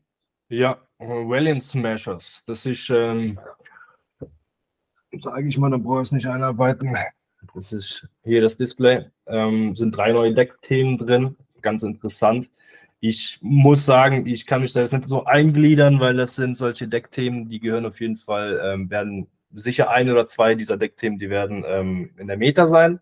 Ja, 0.52 0.78
Valiant 1.00 1.64
Smashers. 1.64 2.44
Das 2.46 2.66
ist, 2.66 2.90
ähm, 2.90 3.40
sage 5.22 5.48
ich 5.48 5.58
mal, 5.58 5.72
da 5.72 5.78
brauche 5.78 6.02
ich 6.02 6.10
es 6.10 6.12
nicht 6.12 6.28
einarbeiten. 6.28 6.94
Das 7.56 7.72
ist 7.72 8.06
hier 8.26 8.42
das 8.42 8.58
Display. 8.58 9.06
Ähm, 9.28 9.78
sind 9.78 9.96
drei 9.96 10.12
neue 10.12 10.34
Deckthemen 10.34 10.98
drin. 10.98 11.38
Ganz 11.62 11.84
interessant. 11.84 12.52
Ich 13.00 13.40
muss 13.42 13.86
sagen, 13.86 14.28
ich 14.28 14.46
kann 14.46 14.62
mich 14.62 14.74
da 14.74 14.82
nicht 14.82 15.08
so 15.08 15.24
eingliedern, 15.24 16.02
weil 16.02 16.18
das 16.18 16.36
sind 16.36 16.58
solche 16.58 16.90
Deckthemen, 16.90 17.48
die 17.48 17.62
gehören 17.62 17.86
auf 17.86 18.02
jeden 18.02 18.18
Fall, 18.18 18.60
ähm, 18.62 18.90
werden 18.90 19.28
sicher 19.54 19.90
ein 19.90 20.10
oder 20.10 20.28
zwei 20.28 20.56
dieser 20.56 20.76
Deckthemen, 20.76 21.18
die 21.18 21.30
werden 21.30 21.64
ähm, 21.66 22.10
in 22.18 22.28
der 22.28 22.36
Meta 22.36 22.68
sein. 22.68 23.00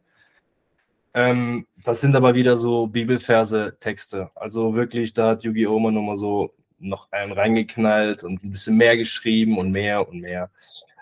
Ähm, 1.15 1.65
das 1.84 2.00
sind 2.00 2.15
aber 2.15 2.36
wieder 2.36 2.58
so 2.58 2.86
Bibelverse, 2.86 3.75
Texte. 3.79 4.29
Also 4.36 4.75
wirklich, 4.75 5.15
da 5.15 5.29
hat 5.29 5.44
Yu-Gi-Oh! 5.44 5.77
immer 5.77 5.91
nochmal 5.91 6.18
so 6.18 6.53
noch 6.79 7.12
einen 7.12 7.31
reingeknallt 7.31 8.24
und 8.24 8.43
ein 8.43 8.51
bisschen 8.51 8.77
mehr 8.77 8.98
geschrieben 8.98 9.57
und 9.57 9.71
mehr 9.71 10.07
und 10.07 10.21
mehr. 10.21 10.50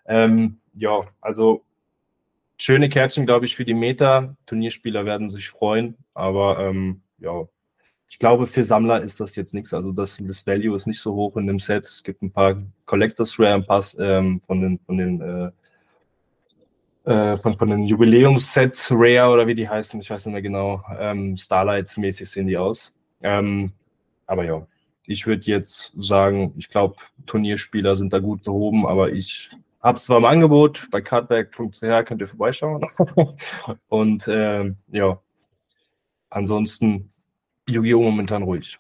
Ähm, 0.06 0.60
ja, 0.74 1.02
also 1.22 1.64
schöne 2.58 2.90
Kärtchen, 2.90 3.26
glaube 3.26 3.46
ich, 3.46 3.56
für 3.56 3.66
die 3.66 3.74
Meta. 3.74 4.36
Turnierspieler 4.46 5.06
werden 5.06 5.30
sich 5.30 5.50
freuen, 5.50 5.98
aber 6.14 6.60
ähm, 6.60 7.02
ja, 7.20 7.48
ich 8.10 8.20
glaube, 8.20 8.48
für 8.48 8.64
Sammler 8.64 9.02
ist 9.02 9.20
das 9.20 9.36
jetzt 9.36 9.54
nichts. 9.54 9.74
Also 9.74 9.92
das, 9.92 10.18
das 10.22 10.48
Value 10.48 10.76
ist 10.76 10.88
nicht 10.88 11.02
so 11.02 11.14
hoch 11.14 11.36
in 11.36 11.48
dem 11.48 11.60
Set. 11.60 11.86
Es 11.86 12.04
gibt 12.04 12.22
ein 12.22 12.32
paar 12.32 12.62
Collectors 12.86 13.38
Rare, 13.40 13.56
ein 13.56 13.66
paar 13.66 13.84
ähm, 14.00 14.42
von 14.46 14.62
den, 14.62 14.80
von 14.80 14.98
den 14.98 15.22
äh, 15.22 15.52
äh, 17.08 17.38
von, 17.38 17.58
von 17.58 17.70
den 17.70 17.84
Jubiläumssets 17.84 18.92
Rare 18.92 19.32
oder 19.32 19.48
wie 19.48 19.56
die 19.56 19.68
heißen, 19.68 20.00
ich 20.00 20.10
weiß 20.10 20.26
nicht 20.26 20.34
mehr 20.34 20.42
genau. 20.42 20.82
Ähm, 21.00 21.38
Starlights-mäßig 21.38 22.30
sehen 22.30 22.48
die 22.48 22.58
aus. 22.58 22.94
Ähm, 23.22 23.72
aber 24.26 24.44
ja, 24.44 24.68
ich 25.08 25.26
würde 25.26 25.46
jetzt 25.46 25.94
sagen, 25.98 26.54
ich 26.58 26.70
glaube, 26.70 26.98
Turnierspieler 27.26 27.96
sind 27.96 28.14
da 28.14 28.20
gut 28.20 28.44
behoben, 28.44 28.86
aber 28.86 29.12
ich 29.12 29.50
habe 29.82 29.98
es 29.98 30.06
zwar 30.06 30.18
im 30.18 30.26
Angebot, 30.26 30.88
bei 30.92 31.02
cardback.ch 31.02 32.06
könnt 32.06 32.22
ihr 32.22 32.28
vorbeischauen. 32.28 32.86
Und 33.88 34.28
äh, 34.28 34.74
ja, 34.92 35.20
ansonsten 36.30 37.10
Yu-Gi-Oh! 37.68 38.02
momentan 38.02 38.44
ruhig. 38.44 38.80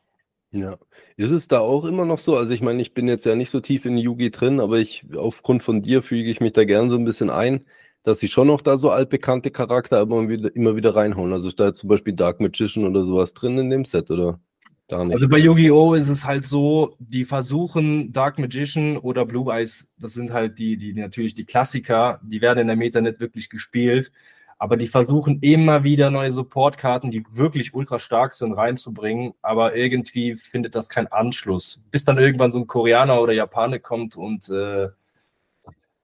Ja. 0.51 0.77
Ist 1.15 1.31
es 1.31 1.47
da 1.47 1.59
auch 1.59 1.85
immer 1.85 2.05
noch 2.05 2.19
so? 2.19 2.35
Also 2.37 2.53
ich 2.53 2.61
meine, 2.61 2.81
ich 2.81 2.93
bin 2.93 3.07
jetzt 3.07 3.25
ja 3.25 3.35
nicht 3.35 3.49
so 3.49 3.59
tief 3.61 3.85
in 3.85 3.97
Yugi 3.97 4.29
drin, 4.29 4.59
aber 4.59 4.79
ich, 4.79 5.05
aufgrund 5.15 5.63
von 5.63 5.81
dir 5.81 6.03
füge 6.03 6.29
ich 6.29 6.41
mich 6.41 6.53
da 6.53 6.65
gern 6.65 6.89
so 6.89 6.97
ein 6.97 7.05
bisschen 7.05 7.29
ein, 7.29 7.65
dass 8.03 8.19
sie 8.19 8.27
schon 8.27 8.47
noch 8.47 8.61
da 8.61 8.77
so 8.77 8.91
altbekannte 8.91 9.51
Charakter 9.51 10.01
immer 10.01 10.27
wieder, 10.29 10.53
immer 10.55 10.75
wieder 10.75 10.95
reinhauen. 10.95 11.31
Also 11.33 11.47
ist 11.47 11.59
da 11.59 11.73
zum 11.73 11.89
Beispiel 11.89 12.13
Dark 12.13 12.39
Magician 12.41 12.85
oder 12.85 13.03
sowas 13.03 13.33
drin 13.33 13.57
in 13.57 13.69
dem 13.69 13.85
Set, 13.85 14.11
oder? 14.11 14.39
Gar 14.87 15.05
nicht. 15.05 15.15
Also 15.15 15.27
bei 15.27 15.37
Yu-Gi-Oh! 15.37 15.95
ist 15.95 16.07
es 16.07 16.23
halt 16.23 16.45
so, 16.45 16.95
die 16.99 17.25
versuchen 17.25 18.13
Dark 18.13 18.39
Magician 18.39 18.97
oder 18.97 19.25
Blue 19.25 19.53
Eyes, 19.53 19.91
das 19.97 20.13
sind 20.13 20.31
halt 20.31 20.57
die, 20.59 20.77
die 20.77 20.93
natürlich 20.93 21.33
die 21.33 21.45
Klassiker, 21.45 22.21
die 22.23 22.41
werden 22.41 22.59
in 22.59 22.67
der 22.67 22.77
Meta 22.77 23.01
nicht 23.01 23.19
wirklich 23.19 23.49
gespielt, 23.49 24.13
aber 24.59 24.77
die 24.77 24.87
versuchen 24.87 25.39
immer 25.41 25.83
wieder 25.83 26.09
neue 26.09 26.31
Supportkarten, 26.31 27.11
die 27.11 27.25
wirklich 27.31 27.73
ultra 27.73 27.99
stark 27.99 28.33
sind, 28.33 28.53
reinzubringen, 28.53 29.33
aber 29.41 29.75
irgendwie 29.75 30.35
findet 30.35 30.73
das 30.73 30.87
keinen 30.87 31.07
Anschluss. 31.07 31.83
Bis 31.91 32.05
dann 32.05 32.17
irgendwann 32.17 32.53
so 32.53 32.59
ein 32.59 32.67
Koreaner 32.67 33.21
oder 33.21 33.33
Japaner 33.33 33.79
kommt 33.79 34.15
und 34.15 34.49
äh, 34.49 34.87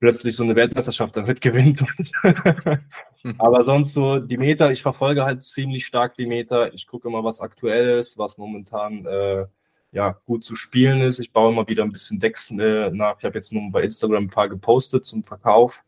plötzlich 0.04 0.36
so 0.36 0.44
eine 0.44 0.58
Weltmeisterschaft 0.58 1.16
damit 1.16 1.40
gewinnt. 1.40 1.82
Aber 3.38 3.64
sonst 3.64 3.94
so 3.94 4.20
die 4.20 4.38
Meter, 4.38 4.70
ich 4.70 4.82
verfolge 4.82 5.24
halt 5.24 5.44
ziemlich 5.44 5.86
stark 5.86 6.16
die 6.16 6.26
Meter. 6.26 6.74
Ich 6.74 6.88
gucke 6.88 7.08
immer, 7.08 7.24
was 7.24 7.40
aktuell 7.40 8.00
ist, 8.00 8.18
was 8.18 8.38
momentan 8.38 9.06
äh, 9.06 9.46
ja, 9.94 10.20
gut 10.26 10.44
zu 10.44 10.58
spielen 10.58 11.00
ist. 11.00 11.20
Ich 11.20 11.32
baue 11.32 11.54
immer 11.54 11.70
wieder 11.70 11.84
ein 11.84 11.94
bisschen 11.94 12.20
Decks 12.20 12.52
äh, 12.52 12.90
nach. 12.92 13.16
Ich 13.20 13.24
habe 13.24 13.36
jetzt 13.36 13.54
nur 13.54 13.72
bei 13.72 13.82
Instagram 13.82 14.26
ein 14.26 14.30
paar 14.30 14.50
gepostet 14.50 15.06
zum 15.06 15.24
Verkauf. 15.24 15.86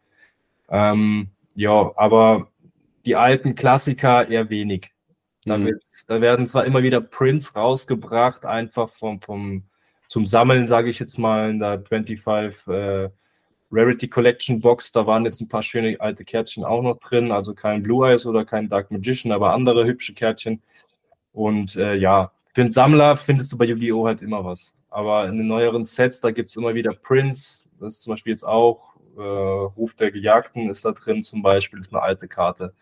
Ähm, 0.70 1.32
ja, 1.54 1.92
aber 1.98 2.48
die 3.04 3.18
alten 3.18 3.54
Klassiker 3.54 4.30
eher 4.30 4.50
wenig. 4.50 4.94
Da, 5.44 5.58
mhm. 5.58 5.66
wird, 5.66 5.84
da, 6.08 6.22
werden 6.22 6.48
zwar 6.48 6.64
immer 6.64 6.84
wieder 6.84 7.02
Prints 7.02 7.54
rausgebracht, 7.54 8.46
einfach 8.46 8.88
vom, 8.88 9.20
vom 9.20 9.66
zum 10.08 10.26
Sammeln, 10.26 10.70
sage 10.70 10.90
ich 10.90 11.00
jetzt 11.00 11.18
mal, 11.18 11.50
in 11.50 11.60
der 11.60 11.80
25 11.80 12.68
äh, 12.68 13.10
Rarity 13.72 14.08
Collection 14.08 14.62
Box, 14.62 14.92
da 14.92 15.06
waren 15.08 15.26
jetzt 15.26 15.42
ein 15.42 15.50
paar 15.50 15.64
schöne 15.64 16.00
alte 16.00 16.24
Kärtchen 16.24 16.64
auch 16.64 16.82
noch 16.82 17.00
drin, 17.00 17.32
also 17.32 17.54
kein 17.54 17.84
Blue 17.84 18.08
Eyes 18.08 18.26
oder 18.26 18.46
kein 18.46 18.70
Dark 18.70 18.92
Magician, 18.92 19.32
aber 19.32 19.54
andere 19.54 19.86
hübsche 19.86 20.14
Kärtchen. 20.14 20.62
Und 21.34 21.76
äh, 21.76 21.96
ja, 21.96 22.32
für 22.54 22.62
einen 22.62 22.72
Sammler 22.72 23.18
findest 23.18 23.52
du 23.52 23.58
bei 23.58 23.66
Yu-Gi-Oh! 23.66 24.06
halt 24.06 24.22
immer 24.22 24.46
was. 24.46 24.74
Aber 24.90 25.28
in 25.28 25.38
den 25.38 25.48
neueren 25.48 25.84
Sets, 25.84 26.22
da 26.22 26.32
gibt 26.32 26.52
es 26.52 26.56
immer 26.56 26.74
wieder 26.74 26.94
Prints, 26.94 27.70
das 27.80 27.96
ist 27.96 28.04
zum 28.04 28.14
Beispiel 28.14 28.32
jetzt 28.32 28.46
auch 28.46 28.96
äh, 29.18 29.22
Ruf 29.22 29.94
der 29.96 30.12
Gejagten 30.12 30.70
ist 30.70 30.86
da 30.86 30.92
drin 30.92 31.24
zum 31.24 31.42
Beispiel, 31.42 31.80
ist 31.80 31.94
eine 31.94 32.02
alte 32.02 32.28
Karte. 32.28 32.74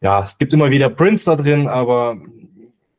Ja, 0.00 0.24
es 0.24 0.38
gibt 0.38 0.52
immer 0.52 0.70
wieder 0.70 0.90
Prints 0.90 1.24
da 1.24 1.36
drin, 1.36 1.68
aber 1.68 2.16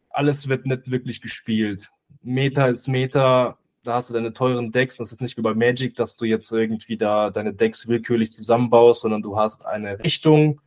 alles 0.09 0.47
wird 0.47 0.65
nicht 0.65 0.89
wirklich 0.89 1.21
gespielt. 1.21 1.91
Meta 2.21 2.67
ist 2.67 2.87
Meta, 2.87 3.57
da 3.83 3.95
hast 3.95 4.09
du 4.09 4.13
deine 4.13 4.33
teuren 4.33 4.71
Decks. 4.71 4.97
Das 4.97 5.11
ist 5.11 5.21
nicht 5.21 5.37
wie 5.37 5.41
bei 5.41 5.53
Magic, 5.53 5.95
dass 5.95 6.15
du 6.15 6.25
jetzt 6.25 6.51
irgendwie 6.51 6.97
da 6.97 7.29
deine 7.29 7.53
Decks 7.53 7.87
willkürlich 7.87 8.31
zusammenbaust, 8.31 9.01
sondern 9.01 9.21
du 9.21 9.37
hast 9.37 9.65
eine 9.65 9.99
Richtung, 9.99 10.61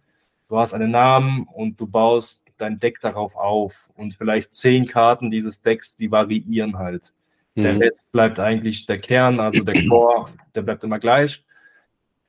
du 0.48 0.58
hast 0.58 0.74
einen 0.74 0.90
Namen 0.90 1.46
und 1.52 1.80
du 1.80 1.86
baust 1.86 2.44
dein 2.58 2.78
Deck 2.78 3.00
darauf 3.00 3.36
auf. 3.36 3.90
Und 3.96 4.14
vielleicht 4.14 4.54
zehn 4.54 4.86
Karten 4.86 5.30
dieses 5.30 5.62
Decks, 5.62 5.96
die 5.96 6.10
variieren 6.10 6.78
halt. 6.78 7.12
Mhm. 7.54 7.62
Der 7.62 7.80
Rest 7.80 8.12
bleibt 8.12 8.38
eigentlich 8.38 8.86
der 8.86 8.98
Kern, 8.98 9.40
also 9.40 9.64
der 9.64 9.74
Core, 9.88 10.26
der 10.54 10.62
bleibt 10.62 10.84
immer 10.84 10.98
gleich. 10.98 11.44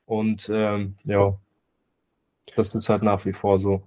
Und 0.05 0.49
ähm, 0.51 0.95
ja, 1.03 1.37
das 2.55 2.73
ist 2.73 2.87
halt 2.87 3.03
nach 3.03 3.25
wie 3.25 3.33
vor 3.33 3.59
so. 3.59 3.83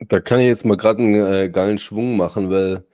Da 0.00 0.20
kann 0.20 0.40
ich 0.40 0.46
jetzt 0.46 0.66
mal 0.66 0.76
gerade 0.76 1.02
einen 1.02 1.14
äh, 1.14 1.48
geilen 1.48 1.78
Schwung 1.78 2.16
machen, 2.16 2.50
weil 2.50 2.84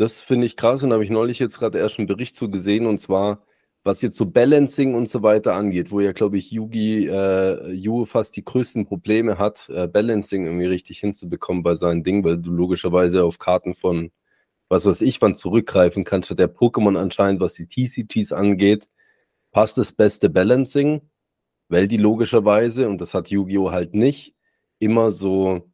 das 0.00 0.20
finde 0.20 0.46
ich 0.46 0.56
krass 0.56 0.82
und 0.82 0.92
habe 0.94 1.04
ich 1.04 1.10
neulich 1.10 1.38
jetzt 1.38 1.58
gerade 1.58 1.78
erst 1.78 1.98
einen 1.98 2.08
Bericht 2.08 2.34
zu 2.34 2.50
gesehen 2.50 2.86
und 2.86 3.00
zwar, 3.00 3.44
was 3.84 4.00
jetzt 4.00 4.16
so 4.16 4.24
Balancing 4.26 4.94
und 4.94 5.10
so 5.10 5.22
weiter 5.22 5.54
angeht, 5.54 5.90
wo 5.90 6.00
ja, 6.00 6.12
glaube 6.12 6.38
ich, 6.38 6.50
Yugi, 6.50 7.06
äh, 7.06 7.70
Yu 7.72 8.06
fast 8.06 8.34
die 8.36 8.44
größten 8.44 8.86
Probleme 8.86 9.36
hat, 9.38 9.68
äh, 9.68 9.86
Balancing 9.88 10.46
irgendwie 10.46 10.66
richtig 10.66 11.00
hinzubekommen 11.00 11.62
bei 11.62 11.74
seinen 11.74 12.02
Dingen, 12.02 12.24
weil 12.24 12.38
du 12.38 12.50
logischerweise 12.50 13.24
auf 13.24 13.38
Karten 13.38 13.74
von 13.74 14.10
was 14.70 14.86
weiß 14.86 15.02
ich 15.02 15.20
wann 15.22 15.36
zurückgreifen 15.36 16.04
kannst, 16.04 16.28
statt 16.28 16.38
der 16.38 16.54
Pokémon 16.54 16.98
anscheinend, 16.98 17.40
was 17.40 17.54
die 17.54 17.66
TCGs 17.66 18.32
angeht, 18.32 18.88
passt 19.52 19.78
das 19.78 19.92
beste 19.92 20.30
Balancing, 20.30 21.02
weil 21.68 21.88
die 21.88 21.98
logischerweise, 21.98 22.88
und 22.88 23.00
das 23.02 23.14
hat 23.14 23.28
Yu-Gi-Oh! 23.30 23.70
halt 23.72 23.94
nicht, 23.94 24.34
immer 24.78 25.10
so 25.10 25.70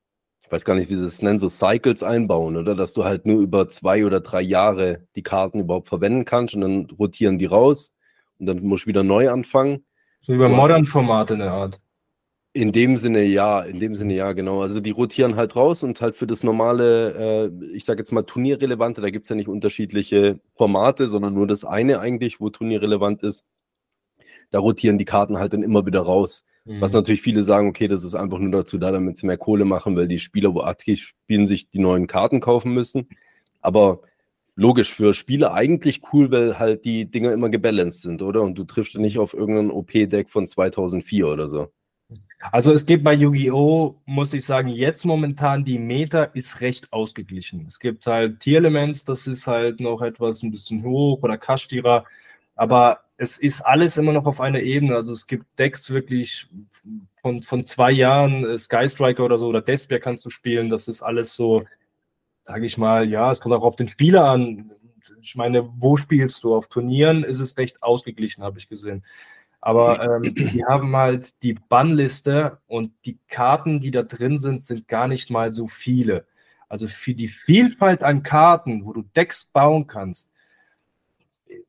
ich 0.47 0.53
weiß 0.53 0.65
gar 0.65 0.77
nicht, 0.77 0.89
wie 0.89 0.95
sie 0.95 1.03
das 1.03 1.23
nennen, 1.23 1.41
so 1.41 1.49
Cycles 1.49 2.05
einbauen, 2.05 2.57
oder? 2.57 2.77
Dass 2.77 2.93
du 2.93 3.05
halt 3.05 3.27
nur 3.27 3.41
über 3.41 3.69
zwei 3.69 4.07
oder 4.07 4.21
drei 4.21 4.43
Jahre 4.43 5.03
die 5.17 5.23
Karten 5.23 5.59
überhaupt 5.59 5.89
verwenden 5.89 6.25
kannst 6.25 6.55
und 6.55 6.61
dann 6.61 6.87
rotieren 6.99 7.39
die 7.39 7.47
raus 7.47 7.93
und 8.39 8.47
dann 8.47 8.63
musst 8.63 8.85
du 8.85 8.89
wieder 8.89 9.03
neu 9.03 9.29
anfangen. 9.29 9.85
So 10.23 10.35
über 10.35 10.49
Modern-Formate 10.49 11.35
in 11.35 11.41
der 11.41 11.51
Art. 11.51 11.81
In 12.53 12.71
dem 12.71 12.97
Sinne 12.97 13.25
ja, 13.25 13.61
in 13.61 13.81
dem 13.81 13.97
Sinne 13.97 14.15
ja, 14.15 14.33
genau. 14.33 14.63
Also 14.63 14.79
die 14.81 14.93
rotieren 14.93 15.35
halt 15.35 15.57
raus 15.57 15.83
und 15.83 16.01
halt 16.01 16.15
für 16.15 16.29
das 16.29 16.45
normale, 16.45 17.51
äh, 17.53 17.67
ich 17.75 17.85
sage 17.85 17.99
jetzt 17.99 18.13
mal 18.13 18.23
Turnierrelevante, 18.23 19.01
da 19.01 19.11
gibt 19.11 19.25
es 19.27 19.31
ja 19.31 19.37
nicht 19.37 19.49
unterschiedliche 19.49 20.39
Formate, 20.55 21.09
sondern 21.09 21.35
nur 21.35 21.49
das 21.49 21.65
eine 21.65 21.99
eigentlich, 21.99 22.41
wo 22.41 22.51
turnierrelevant 22.51 23.25
ist. 23.25 23.45
Da 24.53 24.61
rotieren 24.61 24.97
die 24.97 25.05
Karten 25.05 25.39
halt 25.39 25.53
dann 25.53 25.65
immer 25.65 25.85
wieder 25.87 26.01
raus. 26.01 26.45
Mhm. 26.67 26.81
Was 26.81 26.93
natürlich 26.93 27.23
viele 27.23 27.45
sagen, 27.45 27.69
okay, 27.69 27.89
das 27.89 28.05
ist 28.05 28.15
einfach 28.15 28.39
nur 28.39 28.51
dazu 28.51 28.77
da, 28.77 28.91
damit 28.91 29.17
sie 29.17 29.27
mehr 29.27 29.39
Kohle 29.39 29.65
machen, 29.65 29.97
weil 29.97 30.09
die 30.09 30.19
Spieler, 30.19 30.53
wo 30.53 30.63
aktiv 30.63 31.01
spielen, 31.01 31.47
sich 31.47 31.71
die 31.71 31.79
neuen 31.79 32.07
Karten 32.07 32.41
kaufen 32.41 32.75
müssen. 32.75 33.09
Aber 33.61 34.01
logisch 34.57 34.93
für 34.93 35.15
Spieler 35.15 35.55
eigentlich 35.55 36.03
cool, 36.13 36.31
weil 36.31 36.59
halt 36.59 36.85
die 36.85 37.11
Dinger 37.11 37.33
immer 37.33 37.49
gebalanced 37.49 38.03
sind, 38.03 38.21
oder? 38.21 38.43
Und 38.43 38.59
du 38.59 38.65
triffst 38.65 38.97
nicht 38.97 39.19
auf 39.19 39.33
irgendein 39.33 39.71
OP-Deck 39.71 40.29
von 40.29 40.49
2004 40.49 41.29
oder 41.29 41.49
so. 41.49 41.69
Also 42.53 42.73
es 42.73 42.85
gibt 42.85 43.03
bei 43.03 43.15
Yu-Gi-Oh, 43.15 43.97
muss 44.05 44.35
ich 44.35 44.45
sagen, 44.45 44.69
jetzt 44.69 45.05
momentan 45.05 45.65
die 45.65 45.79
Meta 45.79 46.25
ist 46.25 46.61
recht 46.61 46.93
ausgeglichen. 46.93 47.65
Es 47.67 47.79
gibt 47.79 48.07
halt 48.07 48.41
Tier-Elements, 48.41 49.05
das 49.05 49.27
ist 49.27 49.47
halt 49.47 49.81
noch 49.81 50.03
etwas 50.03 50.43
ein 50.43 50.51
bisschen 50.51 50.85
hoch 50.85 51.23
oder 51.23 51.39
Kashtira, 51.39 52.05
aber 52.55 53.01
es 53.19 53.39
ist 53.39 53.63
alles 53.63 53.97
immer 53.97 54.13
noch 54.13 54.27
auf 54.27 54.41
einer 54.41 54.61
Ebene. 54.61 54.95
Also 54.95 55.13
es 55.13 55.27
gibt 55.27 55.47
Decks 55.59 55.91
wirklich 55.91 56.47
von, 57.21 57.43
von 57.43 57.65
zwei 57.65 57.91
Jahren, 57.91 58.45
äh, 58.45 58.59
Sky 58.59 58.89
Striker 58.89 59.25
oder 59.25 59.39
so, 59.39 59.49
oder 59.49 59.63
Despia 59.63 59.99
kannst 59.99 60.25
du 60.25 60.31
spielen. 60.31 60.69
Das 60.69 60.89
ist 60.89 61.03
alles 61.03 61.35
so, 61.35 61.65
sage 62.43 62.67
ich 62.67 62.77
mal, 62.79 63.09
ja, 63.09 63.31
es 63.31 63.41
kommt 63.41 63.55
auch 63.55 63.63
auf 63.63 63.77
den 63.77 63.89
Spieler 63.89 64.25
an. 64.27 64.71
Ich 65.21 65.35
meine, 65.35 65.69
wo 65.79 65.97
spielst 65.97 66.45
du? 66.45 66.55
Auf 66.55 66.69
Turnieren 66.69 67.25
ist 67.25 67.41
es 67.41 67.57
recht 67.57 67.83
ausgeglichen, 67.83 68.43
habe 68.43 68.59
ich 68.59 68.69
gesehen. 68.69 69.05
Aber 69.61 70.01
ähm, 70.03 70.35
die 70.35 70.65
haben 70.65 70.95
halt 70.95 71.43
die 71.43 71.55
Bannliste 71.55 72.59
und 72.67 72.93
die 73.05 73.19
Karten, 73.29 73.81
die 73.81 73.91
da 73.91 74.03
drin 74.03 74.39
sind, 74.39 74.63
sind 74.63 74.87
gar 74.87 75.09
nicht 75.09 75.31
mal 75.31 75.53
so 75.53 75.67
viele. 75.67 76.27
Also 76.69 76.87
für 76.87 77.15
die 77.15 77.29
Vielfalt 77.29 78.05
an 78.05 78.23
Karten, 78.23 78.85
wo 78.85 78.93
du 78.93 79.03
Decks 79.03 79.45
bauen 79.45 79.87
kannst, 79.87 80.33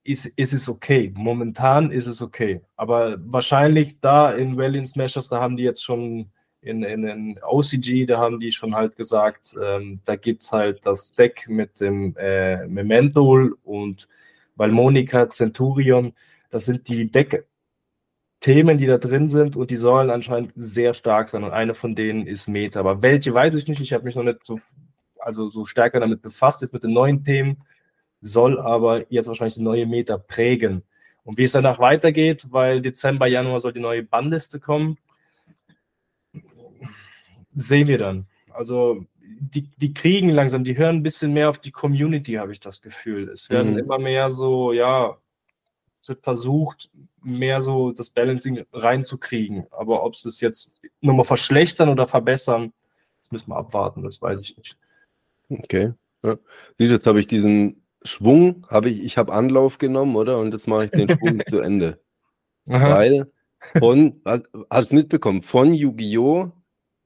ist, 0.04 0.26
ist 0.26 0.54
es 0.54 0.70
okay. 0.70 1.12
Momentan 1.16 1.92
ist 1.92 2.08
es 2.08 2.22
okay. 2.22 2.62
Aber 2.76 3.18
wahrscheinlich 3.20 4.00
da 4.00 4.32
in 4.34 4.58
Valiant 4.58 4.90
Smashers, 4.90 5.30
da 5.30 5.40
haben 5.40 5.58
die 5.58 5.64
jetzt 5.64 5.84
schon 5.84 6.32
in, 6.62 6.84
in, 6.84 7.08
in 7.08 7.40
OCG, 7.44 8.06
da 8.06 8.18
haben 8.20 8.40
die 8.40 8.52
schon 8.52 8.76
halt 8.76 8.96
gesagt, 8.96 9.56
ähm, 9.62 10.02
da 10.06 10.16
gibt 10.16 10.44
es 10.44 10.52
halt 10.52 10.86
das 10.86 11.14
Deck 11.14 11.48
mit 11.48 11.80
dem 11.80 12.16
äh, 12.18 12.68
Memento 12.68 13.50
und 13.64 14.08
Valmonica 14.56 15.30
Centurion. 15.30 16.14
Das 16.50 16.66
sind 16.66 16.88
die 16.90 17.12
Deck-Themen, 17.12 18.78
die 18.78 18.88
da 18.88 18.98
drin 18.98 19.28
sind 19.28 19.56
und 19.56 19.72
die 19.72 19.76
sollen 19.76 20.10
anscheinend 20.10 20.54
sehr 20.56 20.94
stark 20.94 21.30
sein. 21.30 21.44
Und 21.44 21.52
eine 21.52 21.74
von 21.74 21.96
denen 21.96 22.26
ist 22.26 22.48
Meta. 22.48 22.80
Aber 22.80 23.02
welche 23.02 23.34
weiß 23.34 23.56
ich 23.56 23.68
nicht. 23.68 23.82
Ich 23.82 23.94
habe 23.94 24.04
mich 24.04 24.16
noch 24.16 24.24
nicht 24.24 24.40
so, 24.44 24.60
also 25.20 25.50
so 25.50 25.66
stärker 25.66 26.00
damit 26.00 26.22
befasst, 26.22 26.62
jetzt 26.62 26.74
mit 26.74 26.84
den 26.84 26.94
neuen 26.94 27.24
Themen 27.24 27.64
soll 28.22 28.60
aber 28.60 29.12
jetzt 29.12 29.28
wahrscheinlich 29.28 29.56
die 29.56 29.62
neue 29.62 29.86
Meta 29.86 30.18
prägen. 30.18 30.84
Und 31.24 31.38
wie 31.38 31.44
es 31.44 31.52
danach 31.52 31.80
weitergeht, 31.80 32.48
weil 32.52 32.82
Dezember, 32.82 33.28
Januar 33.28 33.60
soll 33.60 33.74
die 33.74 33.80
neue 33.80 34.04
Bannliste 34.04 34.60
kommen, 34.60 34.98
sehen 37.54 37.88
wir 37.88 37.98
dann. 37.98 38.28
Also 38.50 39.06
die, 39.40 39.70
die 39.78 39.94
kriegen 39.94 40.30
langsam, 40.30 40.64
die 40.64 40.78
hören 40.78 40.98
ein 40.98 41.04
bisschen 41.04 41.34
mehr 41.34 41.50
auf 41.50 41.60
die 41.60 41.72
Community, 41.72 42.34
habe 42.34 42.52
ich 42.52 42.60
das 42.60 42.82
Gefühl. 42.82 43.30
Es 43.30 43.50
werden 43.50 43.74
mhm. 43.74 43.80
immer 43.80 44.00
mehr 44.00 44.32
so, 44.32 44.72
ja, 44.72 45.18
es 46.02 46.10
wird 46.10 46.24
versucht, 46.24 46.90
mehr 47.22 47.62
so 47.62 47.92
das 47.92 48.10
Balancing 48.10 48.66
reinzukriegen. 48.72 49.68
Aber 49.72 50.04
ob 50.04 50.16
sie 50.16 50.30
es 50.30 50.40
jetzt 50.40 50.82
nochmal 51.02 51.26
verschlechtern 51.26 51.90
oder 51.90 52.08
verbessern, 52.08 52.74
das 53.22 53.32
müssen 53.32 53.50
wir 53.52 53.58
abwarten, 53.58 54.04
das 54.04 54.22
weiß 54.22 54.42
ich 54.42 54.58
nicht. 54.58 54.78
Okay. 55.50 55.94
Ja. 56.24 56.38
Jetzt 56.78 57.06
habe 57.06 57.20
ich 57.20 57.28
diesen 57.28 57.82
Schwung 58.08 58.66
habe 58.70 58.90
ich, 58.90 59.04
ich 59.04 59.18
habe 59.18 59.34
Anlauf 59.34 59.78
genommen, 59.78 60.16
oder? 60.16 60.40
Und 60.40 60.54
jetzt 60.54 60.68
mache 60.68 60.86
ich 60.86 60.92
den 60.92 61.10
Schwung 61.10 61.42
zu 61.50 61.60
Ende. 61.60 62.02
Aha. 62.68 62.96
Weil 62.96 63.32
von, 63.80 64.22
hast 64.26 64.48
du 64.52 64.66
es 64.70 64.92
mitbekommen, 64.92 65.42
von 65.42 65.74
Yu-Gi-Oh! 65.74 66.52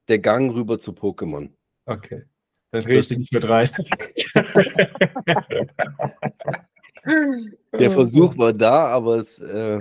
der 0.07 0.19
Gang 0.19 0.53
rüber 0.53 0.77
zu 0.77 0.91
Pokémon. 0.91 1.49
Okay. 1.85 2.23
Dann 2.71 2.83
drehst 2.83 3.11
du 3.11 3.17
nicht 3.17 3.33
mit 3.33 3.47
rein. 3.47 3.69
der 7.73 7.91
Versuch 7.91 8.37
war 8.37 8.53
da, 8.53 8.87
aber 8.87 9.17
es. 9.17 9.39
Äh, 9.39 9.79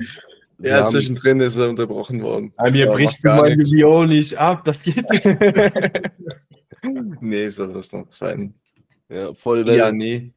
ja, 0.58 0.84
zwischendrin 0.86 1.40
ist 1.40 1.56
er 1.56 1.70
unterbrochen 1.70 2.22
worden. 2.22 2.52
Bei 2.56 2.70
mir 2.70 2.86
brichst 2.86 3.24
du 3.24 3.28
mein 3.28 3.58
Yu-Gi-Oh! 3.58 4.04
nicht 4.04 4.36
ab, 4.36 4.64
das 4.64 4.82
geht 4.82 5.08
nicht. 5.10 5.24
nee, 7.20 7.48
soll 7.48 7.72
das 7.72 7.92
noch 7.92 8.12
sein. 8.12 8.54
Ja, 9.08 9.32
voll. 9.34 9.68
Ja, 9.68 9.90
nee. 9.90 10.32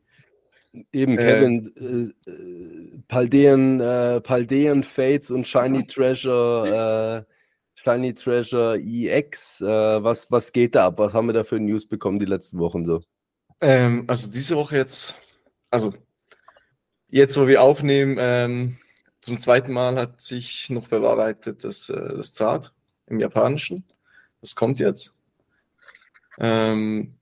Eben, 0.91 1.17
Äh, 1.17 1.23
Kevin, 1.23 2.13
äh, 2.25 2.29
äh, 2.29 2.99
Paldean, 3.07 3.79
äh, 3.79 4.21
Paldean 4.21 4.83
Fates 4.83 5.29
und 5.29 5.45
Shiny 5.45 5.85
Treasure, 5.85 7.25
äh, 7.27 7.33
Shiny 7.75 8.13
Treasure 8.13 8.79
EX, 8.79 9.61
äh, 9.61 9.65
was, 9.67 10.31
was 10.31 10.51
geht 10.51 10.75
da 10.75 10.87
ab? 10.87 10.97
Was 10.97 11.13
haben 11.13 11.27
wir 11.27 11.33
da 11.33 11.43
für 11.43 11.59
News 11.59 11.85
bekommen 11.85 12.17
die 12.17 12.25
letzten 12.25 12.57
Wochen 12.57 12.85
so? 12.85 13.03
Ähm, 13.61 14.05
also 14.07 14.29
diese 14.29 14.55
Woche 14.55 14.77
jetzt, 14.77 15.15
also 15.69 15.93
jetzt, 17.09 17.37
wo 17.37 17.47
wir 17.47 17.61
aufnehmen, 17.61 18.17
ähm, 18.19 18.77
zum 19.21 19.37
zweiten 19.37 19.71
Mal 19.71 19.95
hat 19.97 20.21
sich 20.21 20.69
noch 20.69 20.87
bewahrheitet, 20.87 21.63
dass 21.63 21.87
das 21.87 22.33
Zart 22.33 22.73
im 23.07 23.19
Japanischen. 23.19 23.85
Das 24.41 24.55
kommt 24.55 24.79
jetzt. 24.79 25.13
Ähm, 26.39 27.13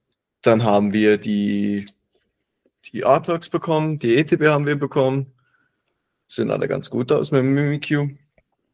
dann 0.41 0.63
haben 0.63 0.93
wir 0.93 1.17
die, 1.17 1.85
die 2.85 3.05
Artworks 3.05 3.49
bekommen, 3.49 3.99
die 3.99 4.15
ETB 4.15 4.47
haben 4.47 4.65
wir 4.65 4.75
bekommen. 4.75 5.33
Sehen 6.27 6.51
alle 6.51 6.67
ganz 6.67 6.89
gut 6.89 7.11
aus 7.11 7.31
mit 7.31 7.39
dem 7.39 7.53
Mimikyu 7.53 8.09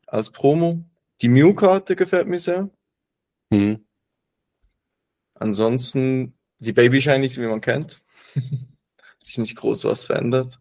als 0.05 0.29
Promo. 0.31 0.83
Die 1.21 1.27
Mew-Karte 1.27 1.95
gefällt 1.95 2.27
mir 2.27 2.37
sehr. 2.37 2.69
Hm. 3.51 3.83
Ansonsten 5.33 6.33
die 6.59 6.73
Baby 6.73 7.01
Shinies, 7.01 7.37
wie 7.37 7.47
man 7.47 7.61
kennt. 7.61 8.01
Hat 8.35 9.25
sich 9.25 9.37
nicht 9.37 9.55
groß 9.55 9.85
was 9.85 10.05
verändert. 10.05 10.59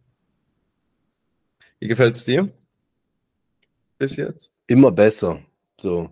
Wie 1.78 1.88
gefällt's 1.88 2.24
dir? 2.24 2.52
Bis 3.98 4.16
jetzt? 4.16 4.52
Immer 4.66 4.90
besser. 4.90 5.42
So. 5.80 6.10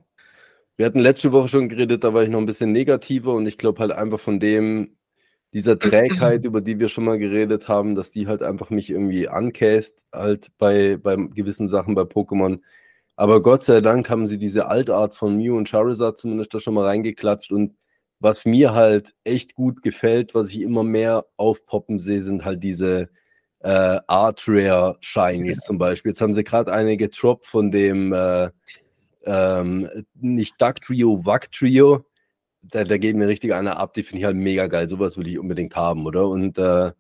Wir 0.77 0.87
hatten 0.87 1.01
letzte 1.01 1.33
Woche 1.33 1.49
schon 1.49 1.69
geredet, 1.69 2.03
da 2.03 2.13
war 2.15 2.23
ich 2.23 2.29
noch 2.29 2.41
ein 2.41 2.47
bisschen 2.47 2.73
negativer 2.73 3.33
und 3.35 3.47
ich 3.47 3.59
glaube 3.59 3.81
halt 3.81 3.93
einfach 3.93 4.19
von 4.19 4.41
dem, 4.41 4.94
dieser 5.55 5.79
Trägheit, 5.79 6.45
über 6.45 6.61
die 6.61 6.79
wir 6.81 6.89
schon 6.89 7.05
mal 7.05 7.19
geredet 7.19 7.69
haben, 7.69 7.95
dass 7.95 8.11
die 8.11 8.27
halt 8.27 8.43
einfach 8.43 8.71
mich 8.71 8.91
irgendwie 8.91 9.29
ankäst, 9.29 10.05
halt 10.13 10.49
bei, 10.59 10.97
bei 10.97 11.17
gewissen 11.17 11.69
Sachen 11.69 11.95
bei 11.95 12.03
Pokémon. 12.03 12.61
Aber 13.17 13.41
Gott 13.41 13.63
sei 13.63 13.81
Dank 13.81 14.11
haben 14.11 14.27
sie 14.27 14.39
diese 14.39 14.67
Altarts 14.67 15.17
von 15.17 15.37
Mew 15.37 15.57
und 15.57 15.69
Charizard 15.69 16.19
zumindest 16.19 16.53
da 16.53 16.61
schon 16.61 16.75
mal 16.75 16.85
reingeklatscht 16.85 17.53
und 17.53 17.77
was 18.19 18.45
mir 18.45 18.75
halt 18.75 19.15
echt 19.25 19.55
gut 19.55 19.83
gefällt, 19.83 20.35
was 20.35 20.49
ich 20.49 20.63
immer 20.63 20.83
mehr 20.83 21.27
aufpoppen 21.37 21.99
sehe, 21.99 22.23
sind 22.23 22.45
halt 22.45 22.63
diese 22.63 23.09
äh, 23.61 23.99
Art 24.07 24.45
Rare 24.49 24.97
Shinies 25.01 25.61
zum 25.61 25.79
Beispiel. 25.79 26.11
Jetzt 26.11 26.21
haben 26.21 26.35
sie 26.35 26.45
gerade 26.45 26.73
eine 26.73 26.97
getroppt 26.97 27.47
von 27.47 27.71
dem 27.71 28.13
äh, 28.13 28.51
ähm, 29.25 29.89
nicht 30.15 30.61
Duck 30.61 30.81
Trio, 30.81 31.25
Wack 31.25 31.53
Trio. 31.53 32.05
Da, 32.71 32.85
da 32.85 32.97
geht 32.99 33.17
mir 33.17 33.29
richtig 33.29 33.53
einer 33.53 33.79
ab, 33.79 33.93
die 33.95 34.03
finde 34.03 34.21
ich 34.21 34.25
halt 34.25 34.37
mega 34.37 34.67
geil. 34.67 34.89
Sowas 34.89 35.17
will 35.19 35.29
ich 35.29 35.39
unbedingt 35.39 35.77
haben, 35.77 36.07
oder? 36.07 36.29
Und 36.29 36.59
äh, 36.59 36.93